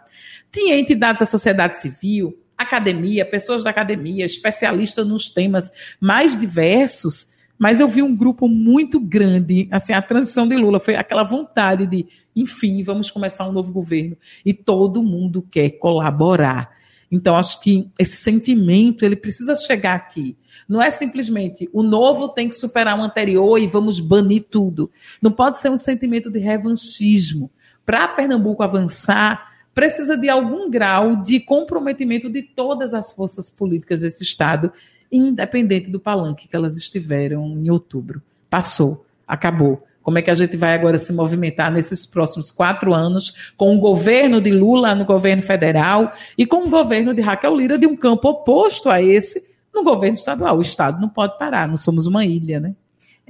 Tinha 0.52 0.80
entidades 0.80 1.20
da 1.20 1.26
sociedade 1.28 1.78
civil, 1.78 2.36
academia, 2.58 3.26
pessoas 3.26 3.64
da 3.64 3.70
academia, 3.70 4.26
especialistas 4.26 5.06
nos 5.06 5.30
temas 5.30 5.72
mais 6.00 6.36
diversos, 6.36 7.28
mas 7.60 7.82
eu 7.82 7.88
vi 7.90 8.02
um 8.02 8.16
grupo 8.16 8.48
muito 8.48 9.02
grande, 9.02 9.68
assim, 9.70 9.92
a 9.92 10.02
transição 10.02 10.48
de 10.48 10.56
Lula 10.56 10.80
foi 10.80 10.96
aquela 10.96 11.24
vontade 11.24 11.86
de, 11.86 12.08
enfim, 12.34 12.82
vamos 12.82 13.12
começar 13.12 13.46
um 13.46 13.52
novo 13.52 13.74
governo 13.74 14.16
e 14.46 14.54
todo 14.54 15.04
mundo 15.04 15.46
quer 15.52 15.72
colaborar. 15.72 16.72
Então 17.12 17.36
acho 17.36 17.60
que 17.60 17.90
esse 18.00 18.16
sentimento 18.18 19.04
ele 19.04 19.16
precisa 19.16 19.56
chegar 19.58 19.96
aqui. 19.96 20.38
Não 20.70 20.82
é 20.82 20.90
simplesmente 20.90 21.70
o 21.74 21.84
novo 21.84 22.30
tem 22.30 22.48
que 22.48 22.56
superar 22.56 22.98
o 22.98 23.04
anterior 23.04 23.58
e 23.58 23.68
vamos 23.68 24.00
banir 24.00 24.46
tudo. 24.50 24.90
Não 25.22 25.32
pode 25.32 25.60
ser 25.60 25.70
um 25.70 25.78
sentimento 25.78 26.30
de 26.30 26.40
revanchismo. 26.40 27.52
Para 27.86 28.08
Pernambuco 28.08 28.64
avançar, 28.64 29.50
precisa 29.74 30.16
de 30.16 30.30
algum 30.30 30.70
grau 30.70 31.18
de 31.18 31.40
comprometimento 31.40 32.30
de 32.30 32.42
todas 32.44 32.94
as 32.94 33.12
forças 33.12 33.50
políticas 33.50 34.02
desse 34.02 34.24
Estado, 34.24 34.72
independente 35.12 35.90
do 35.90 36.00
palanque 36.00 36.48
que 36.48 36.56
elas 36.56 36.78
estiveram 36.78 37.48
em 37.58 37.70
outubro. 37.70 38.22
Passou, 38.50 39.06
acabou. 39.28 39.86
Como 40.02 40.18
é 40.18 40.22
que 40.22 40.32
a 40.32 40.36
gente 40.36 40.58
vai 40.58 40.74
agora 40.74 40.98
se 40.98 41.14
movimentar 41.14 41.72
nesses 41.72 42.06
próximos 42.06 42.50
quatro 42.50 42.94
anos 42.94 43.52
com 43.56 43.76
o 43.76 43.80
governo 43.80 44.42
de 44.42 44.50
Lula 44.50 44.96
no 44.96 45.06
governo 45.06 45.44
federal 45.44 46.12
e 46.38 46.46
com 46.46 46.66
o 46.66 46.70
governo 46.70 47.14
de 47.14 47.22
Raquel 47.22 47.56
Lira 47.56 47.78
de 47.78 47.86
um 47.86 47.96
campo 47.96 48.30
oposto 48.30 48.90
a 48.90 49.02
esse 49.02 49.44
no 49.74 49.84
governo 49.84 50.16
estadual? 50.16 50.58
O 50.58 50.62
Estado 50.62 51.00
não 51.00 51.10
pode 51.10 51.38
parar, 51.38 51.68
não 51.68 51.78
somos 51.78 52.08
uma 52.08 52.26
ilha, 52.26 52.60
né? 52.60 52.74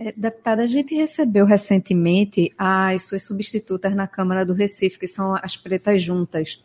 É, 0.01 0.13
deputada, 0.15 0.63
a 0.63 0.67
gente 0.67 0.95
recebeu 0.95 1.45
recentemente 1.45 2.53
as 2.57 3.03
suas 3.03 3.23
substitutas 3.23 3.93
na 3.93 4.07
Câmara 4.07 4.45
do 4.45 4.53
Recife, 4.53 4.97
que 4.97 5.07
são 5.07 5.35
as 5.35 5.57
pretas 5.57 6.01
juntas. 6.01 6.61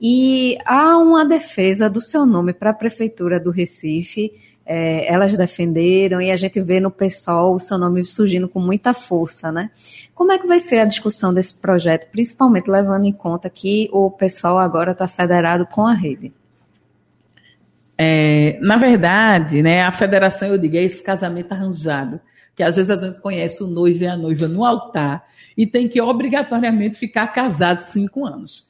E 0.00 0.56
há 0.64 0.96
uma 0.96 1.26
defesa 1.26 1.90
do 1.90 2.00
seu 2.00 2.24
nome 2.24 2.54
para 2.54 2.70
a 2.70 2.74
Prefeitura 2.74 3.38
do 3.38 3.50
Recife. 3.50 4.32
É, 4.70 5.10
elas 5.10 5.34
defenderam 5.34 6.20
e 6.20 6.30
a 6.30 6.36
gente 6.36 6.60
vê 6.60 6.78
no 6.78 6.90
PSOL 6.90 7.54
o 7.54 7.58
seu 7.58 7.78
nome 7.78 8.04
surgindo 8.04 8.46
com 8.46 8.60
muita 8.60 8.92
força, 8.92 9.50
né? 9.50 9.70
Como 10.14 10.30
é 10.30 10.38
que 10.38 10.46
vai 10.46 10.60
ser 10.60 10.80
a 10.80 10.84
discussão 10.84 11.32
desse 11.32 11.54
projeto, 11.54 12.10
principalmente 12.10 12.70
levando 12.70 13.06
em 13.06 13.12
conta 13.12 13.48
que 13.48 13.88
o 13.92 14.10
PSOL 14.10 14.58
agora 14.58 14.92
está 14.92 15.08
federado 15.08 15.64
com 15.64 15.86
a 15.86 15.94
rede? 15.94 16.34
É, 17.96 18.58
na 18.60 18.76
verdade, 18.76 19.62
né, 19.62 19.82
a 19.82 19.90
federação, 19.90 20.48
eu 20.48 20.58
digo, 20.58 20.76
é 20.76 20.82
esse 20.82 21.02
casamento 21.02 21.52
arranjado 21.52 22.20
que 22.58 22.62
às 22.64 22.74
vezes 22.74 22.90
a 22.90 22.96
gente 22.96 23.20
conhece 23.20 23.62
o 23.62 23.68
noivo 23.68 24.02
e 24.02 24.06
a 24.08 24.16
noiva 24.16 24.48
no 24.48 24.64
altar 24.64 25.24
e 25.56 25.64
tem 25.64 25.88
que 25.88 26.00
obrigatoriamente 26.00 26.98
ficar 26.98 27.28
casado 27.28 27.78
cinco 27.78 28.26
anos. 28.26 28.66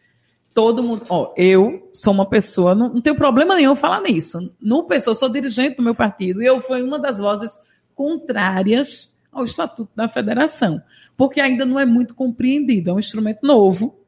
Todo 0.58 0.82
mundo, 0.82 1.06
ó, 1.08 1.32
eu 1.36 1.88
sou 1.92 2.12
uma 2.12 2.28
pessoa, 2.28 2.74
não, 2.74 2.88
não 2.88 3.00
tenho 3.00 3.14
problema 3.14 3.54
nenhum 3.54 3.76
falar 3.76 4.02
nisso. 4.02 4.52
No 4.60 4.82
pessoa, 4.88 5.14
sou 5.14 5.28
dirigente 5.28 5.76
do 5.76 5.84
meu 5.84 5.94
partido 5.94 6.42
e 6.42 6.46
eu 6.46 6.58
fui 6.58 6.82
uma 6.82 6.98
das 6.98 7.20
vozes 7.20 7.56
contrárias 7.94 9.16
ao 9.30 9.44
Estatuto 9.44 9.92
da 9.94 10.08
Federação, 10.08 10.82
porque 11.16 11.40
ainda 11.40 11.64
não 11.64 11.78
é 11.78 11.86
muito 11.86 12.12
compreendido, 12.12 12.90
é 12.90 12.92
um 12.92 12.98
instrumento 12.98 13.46
novo 13.46 14.00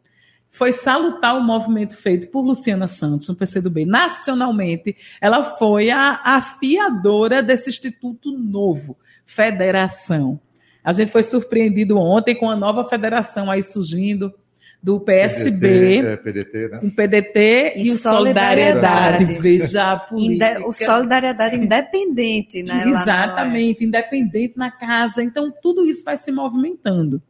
foi 0.49 0.73
salutar 0.73 1.39
o 1.39 1.41
movimento 1.41 1.97
feito 1.97 2.27
por 2.27 2.41
Luciana 2.41 2.89
Santos, 2.89 3.29
no 3.29 3.37
PCdoB, 3.37 3.87
nacionalmente. 3.87 4.97
Ela 5.21 5.45
foi 5.57 5.89
a 5.91 6.21
afiadora 6.25 7.45
desse 7.45 7.71
instituto 7.71 8.33
novo, 8.33 8.99
federação. 9.25 10.41
A 10.83 10.91
gente 10.91 11.13
foi 11.13 11.23
surpreendido 11.23 11.97
ontem 11.97 12.35
com 12.35 12.51
a 12.51 12.57
nova 12.57 12.83
federação 12.83 13.49
aí 13.49 13.63
surgindo 13.63 14.35
do 14.83 14.99
PSB, 14.99 15.59
PDT, 15.61 16.07
é, 16.07 16.16
PDT, 16.16 16.69
né? 16.69 16.81
um 16.83 16.90
PDT 16.90 17.73
e, 17.77 17.88
e 17.88 17.90
o 17.90 17.97
Solidariedade. 17.97 19.19
Solidariedade. 19.19 19.43
Veja 19.43 19.93
a 19.93 19.99
política. 19.99 20.66
O 20.66 20.73
Solidariedade 20.73 21.57
independente, 21.57 22.62
né? 22.62 22.85
Exatamente, 22.87 23.85
independente 23.85 24.57
na 24.57 24.71
casa. 24.71 25.23
Então, 25.23 25.53
tudo 25.62 25.85
isso 25.85 26.03
vai 26.03 26.16
se 26.16 26.33
movimentando. 26.33 27.23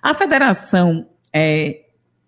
A 0.00 0.14
federação 0.14 1.08
é, 1.32 1.83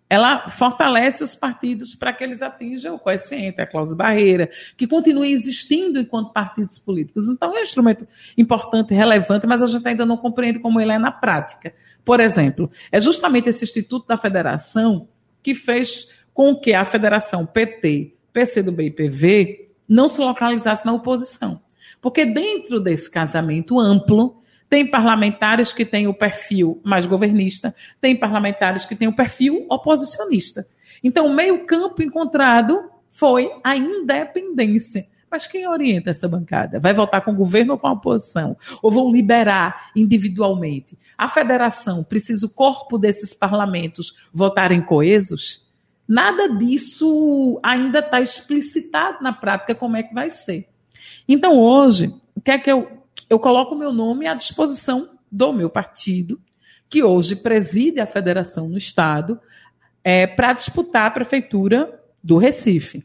ela 0.09 0.49
fortalece 0.49 1.25
os 1.25 1.35
partidos 1.35 1.95
para 1.95 2.13
que 2.13 2.23
eles 2.23 2.41
atinjam 2.41 2.95
o 2.95 2.99
coeficiente, 2.99 3.61
a 3.61 3.67
cláusula 3.67 3.99
barreira, 3.99 4.49
que 4.77 4.87
continuem 4.87 5.33
existindo 5.33 5.99
enquanto 5.99 6.33
partidos 6.33 6.79
políticos. 6.79 7.29
Então, 7.29 7.55
é 7.55 7.59
um 7.59 7.63
instrumento 7.63 8.07
importante, 8.39 8.95
relevante, 8.95 9.47
mas 9.47 9.63
a 9.63 9.67
gente 9.67 9.87
ainda 9.87 10.07
não 10.07 10.17
compreende 10.17 10.61
como 10.61 10.81
ele 10.81 10.93
é 10.93 10.99
na 10.99 11.11
prática. 11.11 11.75
Por 12.05 12.21
exemplo, 12.21 12.71
é 12.93 13.01
justamente 13.01 13.49
esse 13.49 13.65
Instituto 13.65 14.07
da 14.07 14.17
Federação 14.17 15.09
que 15.43 15.55
fez 15.55 16.09
com 16.33 16.55
que 16.55 16.73
a 16.73 16.85
Federação 16.85 17.45
PT, 17.45 18.15
PCdoB 18.33 18.85
e 18.85 18.91
PV 18.91 19.71
não 19.89 20.07
se 20.07 20.21
localizasse 20.21 20.87
na 20.87 20.93
oposição. 20.93 21.61
Porque 22.01 22.25
dentro 22.25 22.79
desse 22.79 23.11
casamento 23.11 23.81
amplo, 23.81 24.41
tem 24.69 24.91
parlamentares 24.91 25.73
que 25.73 25.85
têm 25.85 26.07
o 26.07 26.15
perfil 26.15 26.81
mais 26.85 27.07
governista, 27.07 27.75
tem 28.01 28.17
parlamentares 28.17 28.85
que 28.85 28.97
têm 28.97 29.09
o 29.09 29.15
perfil 29.15 29.67
oposicionista. 29.71 30.67
Então, 31.03 31.27
o 31.27 31.35
meio-campo 31.35 32.03
encontrado 32.03 32.91
foi 33.11 33.51
a 33.63 33.77
independência. 33.77 35.07
Mas 35.31 35.47
quem 35.47 35.67
orienta 35.69 36.11
essa 36.11 36.29
bancada? 36.29 36.79
Vai 36.79 36.95
votar 36.95 37.23
com 37.25 37.33
o 37.33 37.37
governo 37.37 37.73
ou 37.73 37.79
com 37.79 37.89
a 37.89 37.93
oposição? 37.93 38.57
Ou 38.81 38.91
vão 38.91 39.11
liberar 39.11 39.91
individualmente? 39.95 40.97
A 41.19 41.29
federação 41.29 42.05
precisa 42.05 42.47
o 42.47 42.51
corpo 42.51 42.97
desses 42.97 43.35
parlamentos 43.35 44.15
votarem 44.33 44.81
coesos? 44.81 45.65
Nada 46.09 46.49
disso 46.57 47.59
ainda 47.63 47.99
está 47.99 48.21
explicitado 48.21 49.23
na 49.23 49.33
prática 49.33 49.75
como 49.75 49.97
é 49.97 50.03
que 50.03 50.15
vai 50.15 50.31
ser. 50.31 50.69
Então, 51.29 51.59
hoje, 51.59 52.15
o 52.35 52.41
que 52.41 52.53
é 52.53 52.59
que 52.59 52.71
eu 52.71 53.06
eu 53.29 53.39
coloco 53.39 53.75
o 53.75 53.79
meu 53.79 53.93
nome 53.93 54.27
à 54.27 54.35
disposição 54.35 55.11
do 55.31 55.53
meu 55.53 55.69
partido, 55.69 56.41
que 56.89 57.03
hoje 57.03 57.37
preside 57.37 58.01
a 58.01 58.07
federação 58.07 58.69
no 58.69 58.77
Estado, 58.77 59.41
é, 60.05 60.27
para 60.27 60.53
disputar 60.53 61.07
a 61.07 61.11
prefeitura 61.11 62.01
do 62.23 62.37
Recife. 62.37 63.05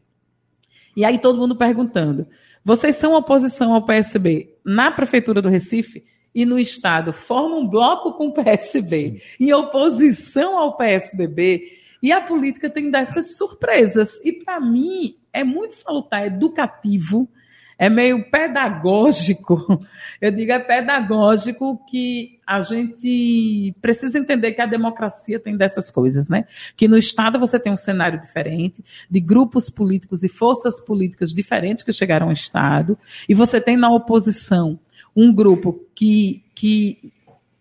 E 0.95 1.03
aí 1.03 1.17
todo 1.17 1.39
mundo 1.39 1.55
perguntando: 1.55 2.27
vocês 2.63 2.95
são 2.95 3.13
oposição 3.13 3.73
ao 3.73 3.85
PSB 3.85 4.55
na 4.63 4.91
prefeitura 4.91 5.41
do 5.41 5.49
Recife 5.49 6.05
e 6.33 6.45
no 6.45 6.59
Estado 6.59 7.11
formam 7.11 7.61
um 7.61 7.67
bloco 7.67 8.13
com 8.13 8.27
o 8.27 8.33
PSB 8.33 9.21
em 9.39 9.51
oposição 9.53 10.57
ao 10.57 10.77
PSDB? 10.77 11.79
E 12.03 12.11
a 12.11 12.21
política 12.21 12.69
tem 12.69 12.89
dessas 12.89 13.37
surpresas. 13.37 14.19
E 14.23 14.33
para 14.33 14.59
mim 14.59 15.15
é 15.31 15.43
muito 15.43 15.75
salutar, 15.75 16.25
educativo 16.25 17.29
é 17.77 17.89
meio 17.89 18.29
pedagógico. 18.29 19.85
Eu 20.21 20.31
digo 20.31 20.51
é 20.51 20.59
pedagógico 20.59 21.83
que 21.89 22.39
a 22.45 22.61
gente 22.61 23.73
precisa 23.81 24.19
entender 24.19 24.51
que 24.51 24.61
a 24.61 24.65
democracia 24.65 25.39
tem 25.39 25.57
dessas 25.57 25.89
coisas, 25.89 26.29
né? 26.29 26.45
Que 26.75 26.87
no 26.87 26.97
Estado 26.97 27.39
você 27.39 27.59
tem 27.59 27.71
um 27.71 27.77
cenário 27.77 28.19
diferente, 28.19 28.83
de 29.09 29.19
grupos 29.19 29.69
políticos 29.69 30.23
e 30.23 30.29
forças 30.29 30.79
políticas 30.79 31.33
diferentes 31.33 31.83
que 31.83 31.93
chegaram 31.93 32.27
ao 32.27 32.33
Estado, 32.33 32.97
e 33.27 33.33
você 33.33 33.59
tem 33.59 33.77
na 33.77 33.89
oposição 33.89 34.79
um 35.15 35.33
grupo 35.33 35.85
que, 35.95 36.43
que 36.53 37.11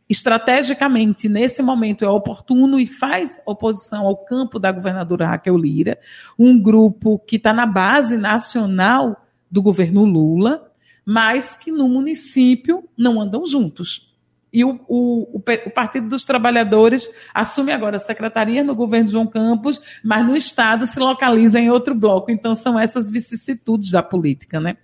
estrategicamente, 0.08 1.28
nesse 1.28 1.62
momento, 1.62 2.04
é 2.04 2.08
oportuno 2.08 2.80
e 2.80 2.86
faz 2.86 3.40
oposição 3.46 4.06
ao 4.06 4.16
campo 4.16 4.58
da 4.58 4.72
governadora 4.72 5.28
Raquel 5.28 5.56
Lira, 5.56 5.98
um 6.38 6.60
grupo 6.60 7.18
que 7.20 7.36
está 7.36 7.52
na 7.52 7.64
base 7.64 8.16
nacional 8.16 9.16
do 9.50 9.60
governo 9.60 10.04
Lula, 10.04 10.70
mas 11.04 11.56
que 11.56 11.72
no 11.72 11.88
município 11.88 12.88
não 12.96 13.20
andam 13.20 13.44
juntos. 13.44 14.10
E 14.52 14.64
o, 14.64 14.80
o, 14.88 15.36
o, 15.36 15.70
Partido 15.70 16.08
dos 16.08 16.24
Trabalhadores 16.24 17.08
assume 17.32 17.72
agora 17.72 17.96
a 17.96 18.00
secretaria 18.00 18.64
no 18.64 18.74
governo 18.74 19.06
João 19.06 19.26
Campos, 19.26 19.80
mas 20.02 20.26
no 20.26 20.36
Estado 20.36 20.86
se 20.86 20.98
localiza 20.98 21.60
em 21.60 21.70
outro 21.70 21.94
bloco. 21.94 22.30
Então, 22.30 22.54
são 22.54 22.78
essas 22.78 23.08
vicissitudes 23.08 23.90
da 23.90 24.02
política. 24.02 24.58
Né? 24.60 24.76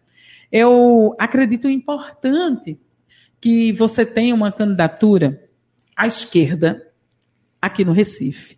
Eu 0.52 1.14
acredito 1.18 1.68
importante 1.68 2.78
que 3.40 3.72
você 3.72 4.06
tenha 4.06 4.34
uma 4.34 4.52
candidatura 4.52 5.42
à 5.96 6.06
esquerda 6.06 6.86
aqui 7.60 7.84
no 7.84 7.92
Recife. 7.92 8.56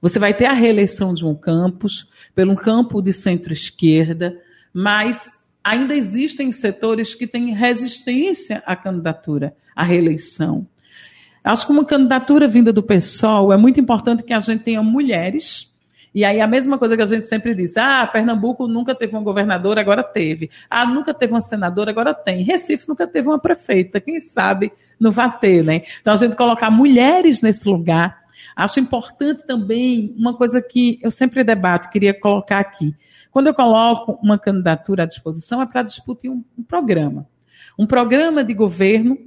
Você 0.00 0.18
vai 0.18 0.34
ter 0.34 0.46
a 0.46 0.52
reeleição 0.52 1.14
de 1.14 1.20
João 1.20 1.34
Campos 1.34 2.08
pelo 2.34 2.52
um 2.52 2.56
campo 2.56 3.02
de 3.02 3.12
centro-esquerda, 3.12 4.40
mas 4.72 5.32
ainda 5.64 5.96
existem 5.96 6.52
setores 6.52 7.14
que 7.14 7.26
têm 7.26 7.54
resistência 7.54 8.62
à 8.66 8.76
candidatura, 8.76 9.56
à 9.74 9.82
reeleição. 9.82 10.66
Acho 11.42 11.66
que 11.66 11.72
uma 11.72 11.84
candidatura 11.84 12.46
vinda 12.46 12.72
do 12.72 12.82
PSOL 12.82 13.52
é 13.52 13.56
muito 13.56 13.80
importante 13.80 14.22
que 14.22 14.32
a 14.32 14.40
gente 14.40 14.62
tenha 14.62 14.82
mulheres. 14.82 15.72
E 16.14 16.24
aí 16.24 16.40
a 16.40 16.46
mesma 16.46 16.78
coisa 16.78 16.96
que 16.96 17.02
a 17.02 17.06
gente 17.06 17.26
sempre 17.26 17.54
diz, 17.54 17.76
ah, 17.76 18.06
Pernambuco 18.06 18.68
nunca 18.68 18.94
teve 18.94 19.16
uma 19.16 19.22
governadora, 19.22 19.80
agora 19.80 20.02
teve. 20.02 20.50
Ah, 20.70 20.86
nunca 20.86 21.12
teve 21.12 21.32
uma 21.32 21.40
senadora, 21.40 21.90
agora 21.90 22.14
tem. 22.14 22.44
Recife 22.44 22.88
nunca 22.88 23.06
teve 23.06 23.28
uma 23.28 23.38
prefeita, 23.38 24.00
quem 24.00 24.20
sabe 24.20 24.72
não 25.00 25.10
vai 25.10 25.38
ter, 25.38 25.64
né? 25.64 25.82
Então 26.00 26.12
a 26.12 26.16
gente 26.16 26.36
colocar 26.36 26.70
mulheres 26.70 27.42
nesse 27.42 27.68
lugar. 27.68 28.22
Acho 28.54 28.78
importante 28.78 29.44
também 29.44 30.14
uma 30.16 30.34
coisa 30.34 30.62
que 30.62 30.98
eu 31.02 31.10
sempre 31.10 31.42
debato, 31.42 31.90
queria 31.90 32.14
colocar 32.14 32.60
aqui. 32.60 32.94
Quando 33.34 33.48
eu 33.48 33.54
coloco 33.54 34.12
uma 34.22 34.38
candidatura 34.38 35.02
à 35.02 35.06
disposição, 35.06 35.60
é 35.60 35.66
para 35.66 35.82
discutir 35.82 36.28
um, 36.28 36.44
um 36.56 36.62
programa. 36.62 37.28
Um 37.76 37.84
programa 37.84 38.44
de 38.44 38.54
governo 38.54 39.18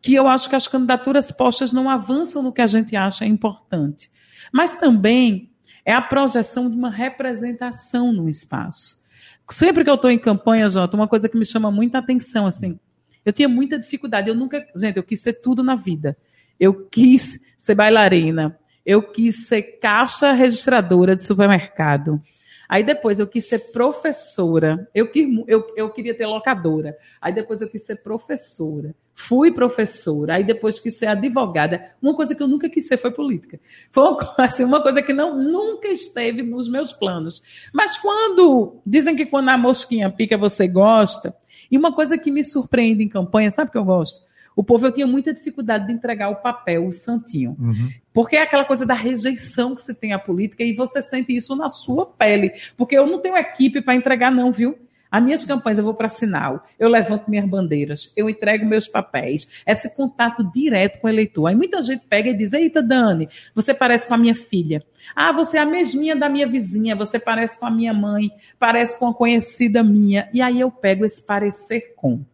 que 0.00 0.14
eu 0.14 0.28
acho 0.28 0.48
que 0.48 0.54
as 0.54 0.68
candidaturas 0.68 1.32
postas 1.32 1.72
não 1.72 1.90
avançam 1.90 2.44
no 2.44 2.52
que 2.52 2.62
a 2.62 2.66
gente 2.68 2.94
acha 2.94 3.26
importante. 3.26 4.08
Mas 4.52 4.76
também 4.76 5.50
é 5.84 5.92
a 5.92 6.00
projeção 6.00 6.70
de 6.70 6.76
uma 6.76 6.88
representação 6.88 8.12
no 8.12 8.28
espaço. 8.28 9.02
Sempre 9.50 9.82
que 9.82 9.90
eu 9.90 9.96
estou 9.96 10.12
em 10.12 10.18
campanha, 10.18 10.68
Jota, 10.68 10.96
uma 10.96 11.08
coisa 11.08 11.28
que 11.28 11.36
me 11.36 11.44
chama 11.44 11.68
muita 11.68 11.98
atenção, 11.98 12.46
assim, 12.46 12.78
eu 13.24 13.32
tinha 13.32 13.48
muita 13.48 13.80
dificuldade. 13.80 14.28
Eu 14.28 14.36
nunca, 14.36 14.64
gente, 14.76 14.96
eu 14.96 15.02
quis 15.02 15.20
ser 15.20 15.40
tudo 15.40 15.64
na 15.64 15.74
vida. 15.74 16.16
Eu 16.60 16.86
quis 16.86 17.40
ser 17.58 17.74
bailarina. 17.74 18.56
Eu 18.86 19.02
quis 19.02 19.48
ser 19.48 19.80
caixa 19.80 20.30
registradora 20.30 21.16
de 21.16 21.24
supermercado. 21.24 22.22
Aí 22.68 22.82
depois 22.82 23.18
eu 23.18 23.26
quis 23.26 23.48
ser 23.48 23.72
professora. 23.72 24.88
Eu, 24.94 25.10
quis, 25.10 25.26
eu, 25.46 25.66
eu 25.76 25.90
queria 25.90 26.16
ter 26.16 26.26
locadora. 26.26 26.96
Aí 27.20 27.32
depois 27.32 27.60
eu 27.60 27.68
quis 27.68 27.84
ser 27.84 27.96
professora. 27.96 28.94
Fui 29.14 29.52
professora. 29.52 30.34
Aí 30.34 30.44
depois 30.44 30.80
quis 30.80 30.98
ser 30.98 31.06
advogada. 31.06 31.92
Uma 32.02 32.14
coisa 32.14 32.34
que 32.34 32.42
eu 32.42 32.48
nunca 32.48 32.68
quis 32.68 32.86
ser 32.86 32.96
foi 32.96 33.10
política. 33.10 33.58
Foi 33.90 34.04
uma, 34.04 34.34
assim, 34.44 34.64
uma 34.64 34.82
coisa 34.82 35.02
que 35.02 35.12
não, 35.12 35.36
nunca 35.36 35.88
esteve 35.88 36.42
nos 36.42 36.68
meus 36.68 36.92
planos. 36.92 37.42
Mas 37.72 37.96
quando. 37.96 38.80
Dizem 38.84 39.16
que 39.16 39.26
quando 39.26 39.48
a 39.48 39.58
mosquinha 39.58 40.10
pica 40.10 40.36
você 40.36 40.66
gosta. 40.66 41.34
E 41.70 41.76
uma 41.76 41.92
coisa 41.92 42.16
que 42.16 42.30
me 42.30 42.44
surpreende 42.44 43.02
em 43.02 43.08
campanha, 43.08 43.50
sabe 43.50 43.68
o 43.68 43.72
que 43.72 43.78
eu 43.78 43.84
gosto? 43.84 44.26
o 44.56 44.64
povo 44.64 44.86
eu 44.86 44.92
tinha 44.92 45.06
muita 45.06 45.34
dificuldade 45.34 45.86
de 45.86 45.92
entregar 45.92 46.30
o 46.30 46.36
papel, 46.36 46.86
o 46.86 46.92
santinho. 46.92 47.54
Uhum. 47.60 47.90
Porque 48.16 48.34
é 48.34 48.40
aquela 48.40 48.64
coisa 48.64 48.86
da 48.86 48.94
rejeição 48.94 49.74
que 49.74 49.82
você 49.82 49.92
tem 49.92 50.14
à 50.14 50.18
política 50.18 50.64
e 50.64 50.72
você 50.72 51.02
sente 51.02 51.36
isso 51.36 51.54
na 51.54 51.68
sua 51.68 52.06
pele. 52.06 52.50
Porque 52.74 52.96
eu 52.96 53.06
não 53.06 53.18
tenho 53.18 53.36
equipe 53.36 53.82
para 53.82 53.94
entregar, 53.94 54.32
não, 54.32 54.50
viu? 54.50 54.74
As 55.10 55.22
minhas 55.22 55.44
campanhas 55.44 55.76
eu 55.76 55.84
vou 55.84 55.92
para 55.92 56.08
sinal, 56.08 56.62
eu 56.78 56.88
levanto 56.88 57.28
minhas 57.28 57.46
bandeiras, 57.46 58.14
eu 58.16 58.30
entrego 58.30 58.64
meus 58.64 58.88
papéis, 58.88 59.46
esse 59.66 59.94
contato 59.94 60.50
direto 60.50 60.98
com 60.98 61.08
o 61.08 61.10
eleitor. 61.10 61.46
Aí 61.46 61.54
muita 61.54 61.82
gente 61.82 62.06
pega 62.08 62.30
e 62.30 62.34
diz: 62.34 62.54
Eita, 62.54 62.82
Dani, 62.82 63.28
você 63.54 63.74
parece 63.74 64.08
com 64.08 64.14
a 64.14 64.18
minha 64.18 64.34
filha. 64.34 64.82
Ah, 65.14 65.30
você 65.30 65.58
é 65.58 65.60
a 65.60 65.66
mesminha 65.66 66.16
da 66.16 66.30
minha 66.30 66.46
vizinha, 66.46 66.96
você 66.96 67.18
parece 67.18 67.60
com 67.60 67.66
a 67.66 67.70
minha 67.70 67.92
mãe, 67.92 68.30
parece 68.58 68.98
com 68.98 69.04
uma 69.04 69.14
conhecida 69.14 69.84
minha. 69.84 70.26
E 70.32 70.40
aí 70.40 70.58
eu 70.58 70.70
pego 70.70 71.04
esse 71.04 71.22
parecer 71.22 71.92
com. 71.94 72.24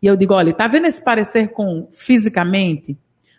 E 0.00 0.06
eu 0.06 0.16
digo, 0.16 0.32
olha, 0.32 0.52
está 0.52 0.66
vendo 0.66 0.86
esse 0.86 1.04
parecer 1.04 1.48
com 1.48 1.90
fisicamente? 1.92 2.96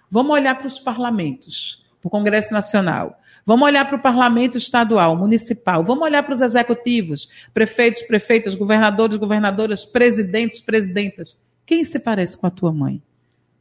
Vamos 0.09 0.31
olhar 0.31 0.55
para 0.55 0.67
os 0.67 0.79
parlamentos, 0.79 1.83
o 2.07 2.09
Congresso 2.09 2.51
Nacional. 2.51 3.19
Vamos 3.45 3.65
olhar 3.65 3.85
para 3.85 3.95
o 3.95 4.01
parlamento 4.01 4.57
estadual, 4.57 5.15
municipal. 5.15 5.83
Vamos 5.83 6.03
olhar 6.03 6.23
para 6.23 6.33
os 6.33 6.41
executivos, 6.41 7.29
prefeitos, 7.53 8.01
prefeitas, 8.01 8.55
governadores, 8.55 9.17
governadoras, 9.17 9.85
presidentes, 9.85 10.59
presidentas. 10.59 11.37
Quem 11.65 11.83
se 11.83 11.99
parece 11.99 12.37
com 12.37 12.47
a 12.47 12.51
tua 12.51 12.71
mãe? 12.71 13.01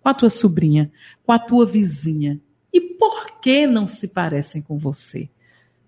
Com 0.01 0.09
a 0.09 0.15
tua 0.15 0.31
sobrinha? 0.31 0.91
Com 1.25 1.33
a 1.33 1.39
tua 1.39 1.67
vizinha? 1.67 2.41
E 2.73 2.81
por 2.81 3.41
que 3.41 3.67
não 3.67 3.87
se 3.87 4.09
parecem 4.09 4.63
com 4.63 4.79
você? 4.79 5.29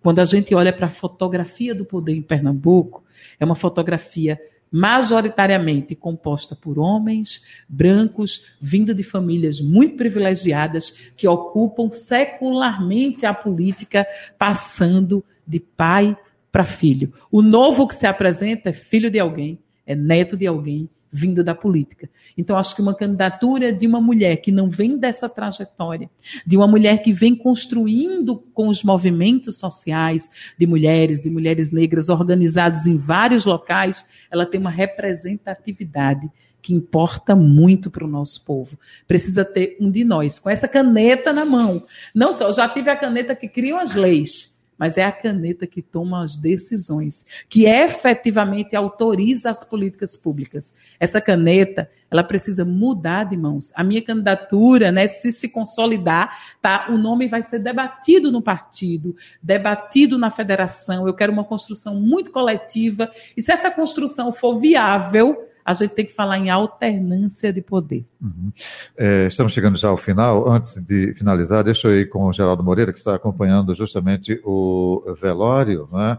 Quando 0.01 0.21
a 0.21 0.25
gente 0.25 0.55
olha 0.55 0.73
para 0.73 0.87
a 0.87 0.91
fotografia 0.91 1.75
do 1.75 1.85
poder 1.85 2.15
em 2.15 2.23
Pernambuco, 2.23 3.05
é 3.39 3.45
uma 3.45 3.55
fotografia 3.55 4.41
majoritariamente 4.71 5.95
composta 5.95 6.55
por 6.55 6.79
homens 6.79 7.43
brancos, 7.69 8.47
vinda 8.61 8.95
de 8.95 9.03
famílias 9.03 9.61
muito 9.61 9.97
privilegiadas, 9.97 11.13
que 11.17 11.27
ocupam 11.27 11.91
secularmente 11.91 13.27
a 13.27 13.35
política, 13.35 14.07
passando 14.39 15.25
de 15.47 15.61
pai 15.61 16.17
para 16.51 16.65
filho. 16.65 17.13
O 17.31 17.43
novo 17.43 17.87
que 17.87 17.95
se 17.95 18.07
apresenta 18.07 18.71
é 18.71 18.73
filho 18.73 19.11
de 19.11 19.19
alguém, 19.19 19.59
é 19.87 19.95
neto 19.95 20.37
de 20.37 20.47
alguém, 20.47 20.89
vindo 21.11 21.43
da 21.43 21.55
política. 21.55 22.09
Então, 22.37 22.57
acho 22.57 22.75
que 22.75 22.83
uma 22.83 22.95
candidatura 22.95 23.73
de 23.73 23.87
uma 23.87 24.01
mulher 24.01 24.37
que 24.37 24.53
não 24.53 24.69
vem 24.69 24.99
dessa 24.99 25.29
trajetória, 25.29 26.11
de 26.47 26.57
uma 26.57 26.67
mulher 26.67 27.03
que 27.03 27.13
vem 27.13 27.35
construindo 27.35 28.45
com 28.53 28.69
os 28.69 28.83
movimentos 28.83 29.59
sociais 29.59 30.31
de 30.59 30.67
mulheres, 30.67 31.21
de 31.21 31.31
mulheres 31.31 31.71
negras 31.71 32.09
organizados 32.09 32.87
em 32.87 32.97
vários 32.97 33.45
locais, 33.45 34.05
ela 34.31 34.47
tem 34.47 34.61
uma 34.61 34.71
representatividade 34.71 36.31
que 36.61 36.75
importa 36.75 37.35
muito 37.37 37.91
para 37.91 38.05
o 38.05 38.09
nosso 38.09 38.45
povo. 38.45 38.79
Precisa 39.07 39.45
ter 39.45 39.77
um 39.81 39.91
de 39.91 40.05
nós, 40.05 40.39
com 40.39 40.51
essa 40.51 40.67
caneta 40.67 41.33
na 41.33 41.45
mão. 41.45 41.85
Não 42.15 42.33
só, 42.33 42.49
eu 42.49 42.53
já 42.53 42.69
tive 42.69 42.91
a 42.91 42.97
caneta 42.97 43.35
que 43.35 43.49
cria 43.49 43.81
as 43.81 43.95
leis 43.95 44.58
mas 44.79 44.97
é 44.97 45.05
a 45.05 45.13
caneta 45.13 45.67
que 45.67 45.83
toma 45.83 46.23
as 46.23 46.37
decisões, 46.37 47.27
que 47.49 47.67
efetivamente 47.67 48.77
autoriza 48.77 49.51
as 49.51 49.65
políticas 49.65 50.17
públicas. 50.17 50.75
Essa 51.01 51.21
caneta, 51.21 51.91
ela 52.11 52.23
precisa 52.23 52.65
mudar 52.65 53.25
de 53.25 53.37
mãos. 53.37 53.73
A 53.75 53.83
minha 53.83 54.03
candidatura, 54.03 54.93
né, 54.93 55.07
se 55.07 55.33
se 55.33 55.49
consolidar, 55.49 56.57
tá, 56.63 56.87
o 56.91 56.97
nome 56.97 57.27
vai 57.29 57.43
ser 57.43 57.59
debatido 57.59 58.31
no 58.31 58.41
partido, 58.41 59.17
debatido 59.43 60.17
na 60.17 60.31
federação. 60.31 61.07
Eu 61.07 61.15
quero 61.15 61.33
uma 61.33 61.45
construção 61.45 61.97
muito 61.97 62.31
coletiva, 62.31 63.11
e 63.37 63.43
se 63.43 63.51
essa 63.53 63.71
construção 63.71 64.33
for 64.33 64.59
viável, 64.59 65.37
a 65.69 65.75
gente 65.75 65.95
tem 65.95 66.07
que 66.07 66.15
falar 66.15 66.39
em 66.39 66.49
alternância 66.49 67.53
de 67.53 67.61
poder. 67.61 68.03
Uhum. 68.23 68.51
É, 68.97 69.27
estamos 69.27 69.53
chegando 69.53 69.77
já 69.77 69.89
ao 69.89 69.99
final. 69.99 70.51
Antes 70.51 70.83
de 70.83 71.13
finalizar, 71.13 71.63
deixa 71.63 71.89
eu 71.89 72.01
ir 72.01 72.09
com 72.09 72.25
o 72.25 72.33
Geraldo 72.33 72.65
Moreira, 72.65 72.91
que 72.91 72.99
está 72.99 73.15
acompanhando 73.15 73.75
justamente 73.75 74.41
o 74.45 75.15
velório 75.21 75.87
né, 75.93 76.19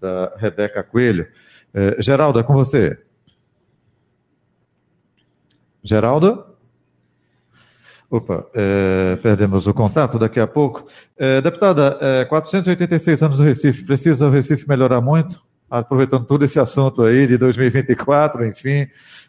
da 0.00 0.34
Rebeca 0.36 0.82
Coelho. 0.82 1.28
É, 1.72 2.02
Geraldo, 2.02 2.40
é 2.40 2.42
com 2.42 2.54
você. 2.54 2.98
Geraldo? 5.80 6.44
Opa, 8.10 8.46
é, 8.52 9.14
perdemos 9.22 9.68
o 9.68 9.74
contato 9.74 10.18
daqui 10.18 10.40
a 10.40 10.46
pouco. 10.48 10.88
É, 11.16 11.40
deputada, 11.40 11.98
é, 12.00 12.24
486 12.24 13.22
anos 13.22 13.38
no 13.38 13.44
Recife, 13.44 13.84
precisa 13.84 14.26
o 14.26 14.30
Recife 14.30 14.68
melhorar 14.68 15.00
muito? 15.00 15.46
Aproveitando 15.70 16.24
todo 16.24 16.44
esse 16.44 16.58
assunto 16.58 17.02
aí 17.02 17.26
de 17.26 17.36
2024, 17.36 18.46
enfim, 18.46 18.88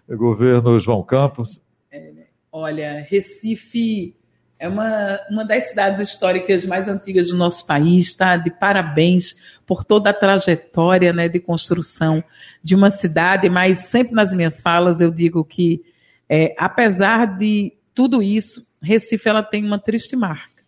governo 0.10 0.80
João 0.80 1.04
Campos. 1.04 1.62
É, 1.92 2.12
olha, 2.52 3.06
Recife 3.10 4.16
é 4.60 4.68
uma, 4.68 5.20
uma 5.30 5.46
das 5.46 5.70
cidades 5.70 6.10
históricas 6.10 6.66
mais 6.66 6.88
antigas 6.88 7.30
do 7.30 7.38
nosso 7.38 7.66
país, 7.66 8.14
tá? 8.14 8.36
De 8.36 8.52
parabéns 8.52 9.38
por 9.66 9.86
toda 9.86 10.10
a 10.10 10.14
trajetória 10.14 11.14
né, 11.14 11.30
de 11.30 11.40
construção 11.40 12.22
de 12.62 12.76
uma 12.76 12.90
cidade, 12.90 13.50
mas 13.50 13.86
sempre 13.86 14.14
nas 14.14 14.36
minhas 14.36 14.60
falas 14.60 15.00
eu 15.00 15.12
digo 15.12 15.46
que, 15.46 15.82
é, 16.28 16.54
apesar 16.58 17.38
de 17.38 17.72
tudo 17.94 18.22
isso, 18.22 18.68
Recife 18.82 19.30
ela 19.30 19.44
tem 19.44 19.66
uma 19.66 19.80
triste 19.80 20.16
marca, 20.16 20.64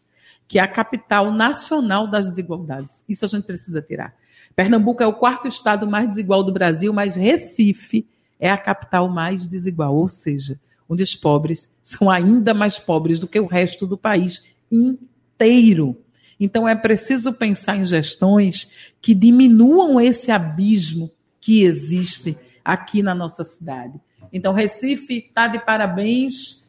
que 0.47 0.57
é 0.57 0.61
a 0.61 0.67
capital 0.67 1.31
nacional 1.31 2.07
das 2.07 2.27
desigualdades. 2.27 3.03
Isso 3.09 3.25
a 3.25 3.27
gente 3.27 3.45
precisa 3.45 3.81
tirar. 3.81 4.13
Pernambuco 4.55 5.01
é 5.01 5.07
o 5.07 5.13
quarto 5.13 5.47
estado 5.47 5.87
mais 5.87 6.09
desigual 6.09 6.43
do 6.43 6.51
Brasil, 6.51 6.91
mas 6.93 7.15
Recife 7.15 8.05
é 8.39 8.49
a 8.49 8.57
capital 8.57 9.07
mais 9.09 9.47
desigual, 9.47 9.95
ou 9.95 10.09
seja, 10.09 10.59
onde 10.89 11.03
os 11.03 11.15
pobres 11.15 11.73
são 11.81 12.09
ainda 12.09 12.53
mais 12.53 12.77
pobres 12.79 13.19
do 13.19 13.27
que 13.27 13.39
o 13.39 13.45
resto 13.45 13.87
do 13.87 13.97
país 13.97 14.43
inteiro. 14.71 15.95
Então 16.39 16.67
é 16.67 16.75
preciso 16.75 17.33
pensar 17.33 17.77
em 17.77 17.85
gestões 17.85 18.71
que 19.01 19.13
diminuam 19.13 20.01
esse 20.01 20.31
abismo 20.31 21.11
que 21.39 21.63
existe 21.63 22.37
aqui 22.63 23.01
na 23.01 23.13
nossa 23.13 23.43
cidade. 23.43 23.99
Então, 24.31 24.53
Recife 24.53 25.17
está 25.17 25.47
de 25.47 25.59
parabéns 25.59 26.60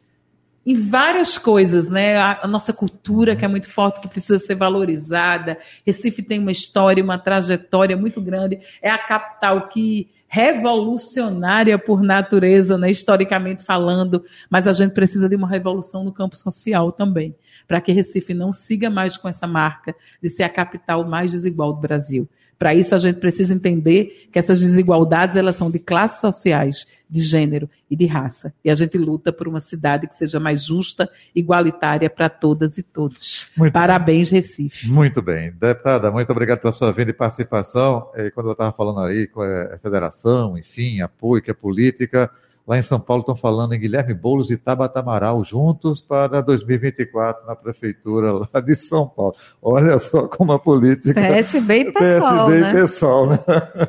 em 0.65 0.75
várias 0.75 1.37
coisas, 1.37 1.89
né? 1.89 2.17
A, 2.17 2.47
nossa 2.47 2.71
cultura, 2.71 3.35
que 3.35 3.43
é 3.43 3.47
muito 3.47 3.69
forte, 3.69 3.99
que 4.01 4.07
precisa 4.07 4.39
ser 4.39 4.55
valorizada. 4.55 5.57
Recife 5.85 6.23
tem 6.23 6.39
uma 6.39 6.51
história, 6.51 7.03
uma 7.03 7.17
trajetória 7.17 7.97
muito 7.97 8.21
grande. 8.21 8.59
É 8.81 8.89
a 8.89 8.97
capital 8.97 9.67
que 9.67 10.09
revolucionária 10.33 11.77
por 11.77 12.01
natureza, 12.01 12.75
né, 12.75 12.89
historicamente 12.89 13.61
falando, 13.61 14.23
mas 14.49 14.67
a 14.67 14.73
gente 14.73 14.91
precisa 14.95 15.29
de 15.29 15.35
uma 15.35 15.47
revolução 15.47 16.03
no 16.03 16.11
campo 16.11 16.35
social 16.35 16.91
também, 16.91 17.35
para 17.67 17.79
que 17.79 17.91
Recife 17.91 18.33
não 18.33 18.51
siga 18.51 18.89
mais 18.89 19.15
com 19.15 19.29
essa 19.29 19.45
marca 19.45 19.95
de 20.19 20.29
ser 20.29 20.41
a 20.41 20.49
capital 20.49 21.05
mais 21.07 21.31
desigual 21.31 21.71
do 21.71 21.79
Brasil. 21.79 22.27
Para 22.63 22.73
isso, 22.73 22.95
a 22.95 22.97
gente 22.97 23.19
precisa 23.19 23.53
entender 23.53 24.29
que 24.31 24.39
essas 24.39 24.61
desigualdades 24.61 25.35
elas 25.35 25.57
são 25.57 25.69
de 25.69 25.79
classes 25.79 26.21
sociais, 26.21 26.87
de 27.09 27.19
gênero 27.19 27.69
e 27.91 27.95
de 27.97 28.05
raça. 28.05 28.53
E 28.63 28.69
a 28.69 28.73
gente 28.73 28.97
luta 28.97 29.33
por 29.33 29.49
uma 29.49 29.59
cidade 29.59 30.07
que 30.07 30.15
seja 30.15 30.39
mais 30.39 30.63
justa, 30.63 31.09
igualitária 31.35 32.09
para 32.09 32.29
todas 32.29 32.77
e 32.77 32.83
todos. 32.83 33.49
Muito 33.57 33.73
Parabéns, 33.73 34.31
bem. 34.31 34.39
Recife. 34.39 34.89
Muito 34.89 35.21
bem. 35.21 35.51
Deputada, 35.51 36.09
muito 36.09 36.31
obrigado 36.31 36.61
pela 36.61 36.71
sua 36.71 36.93
vinda 36.93 37.09
e 37.11 37.13
participação. 37.13 38.09
Quando 38.33 38.47
eu 38.47 38.53
estava 38.53 38.71
falando 38.71 39.01
aí 39.01 39.27
com 39.27 39.41
a 39.41 39.77
federação, 39.79 40.57
enfim, 40.57 41.01
apoio 41.01 41.43
que 41.43 41.51
é 41.51 41.53
política, 41.53 42.31
Lá 42.65 42.79
em 42.79 42.81
São 42.81 42.97
Paulo 42.97 43.21
estão 43.21 43.35
falando 43.35 43.73
em 43.73 43.79
Guilherme 43.79 44.13
Boulos 44.13 44.49
e 44.49 44.55
Tabata 44.55 45.01
Amaral 45.01 45.43
juntos 45.43 46.01
para 46.01 46.39
2024 46.39 47.45
na 47.45 47.55
prefeitura 47.57 48.31
lá 48.31 48.61
de 48.61 48.73
São 48.73 49.05
Paulo. 49.05 49.35
Olha 49.61 49.99
só 49.99 50.27
como 50.29 50.53
a 50.53 50.59
política. 50.59 51.19
PSB 51.19 51.79
e 51.79 51.91
PSOL. 51.91 52.47
PSB 52.47 52.57
né? 52.59 52.69
e 52.69 52.81
PSOL, 52.81 53.27
né? 53.27 53.39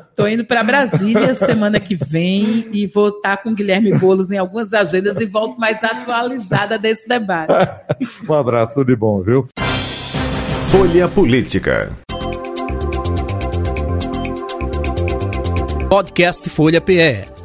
Estou 0.09 0.27
indo 0.27 0.43
para 0.43 0.61
Brasília 0.61 1.33
semana 1.33 1.79
que 1.79 1.95
vem 1.95 2.67
e 2.73 2.85
vou 2.85 3.09
estar 3.09 3.37
com 3.37 3.53
Guilherme 3.53 3.97
Boulos 3.97 4.29
em 4.29 4.37
algumas 4.37 4.73
agendas 4.73 5.21
e 5.21 5.25
volto 5.25 5.57
mais 5.57 5.81
atualizada 5.81 6.77
desse 6.77 7.07
debate. 7.07 7.53
um 8.27 8.33
abraço, 8.33 8.83
de 8.83 8.95
bom, 8.95 9.21
viu? 9.21 9.47
Folha 10.67 11.07
Política. 11.07 11.93
Podcast 15.87 16.49
Folha 16.49 16.81
PE 16.81 17.34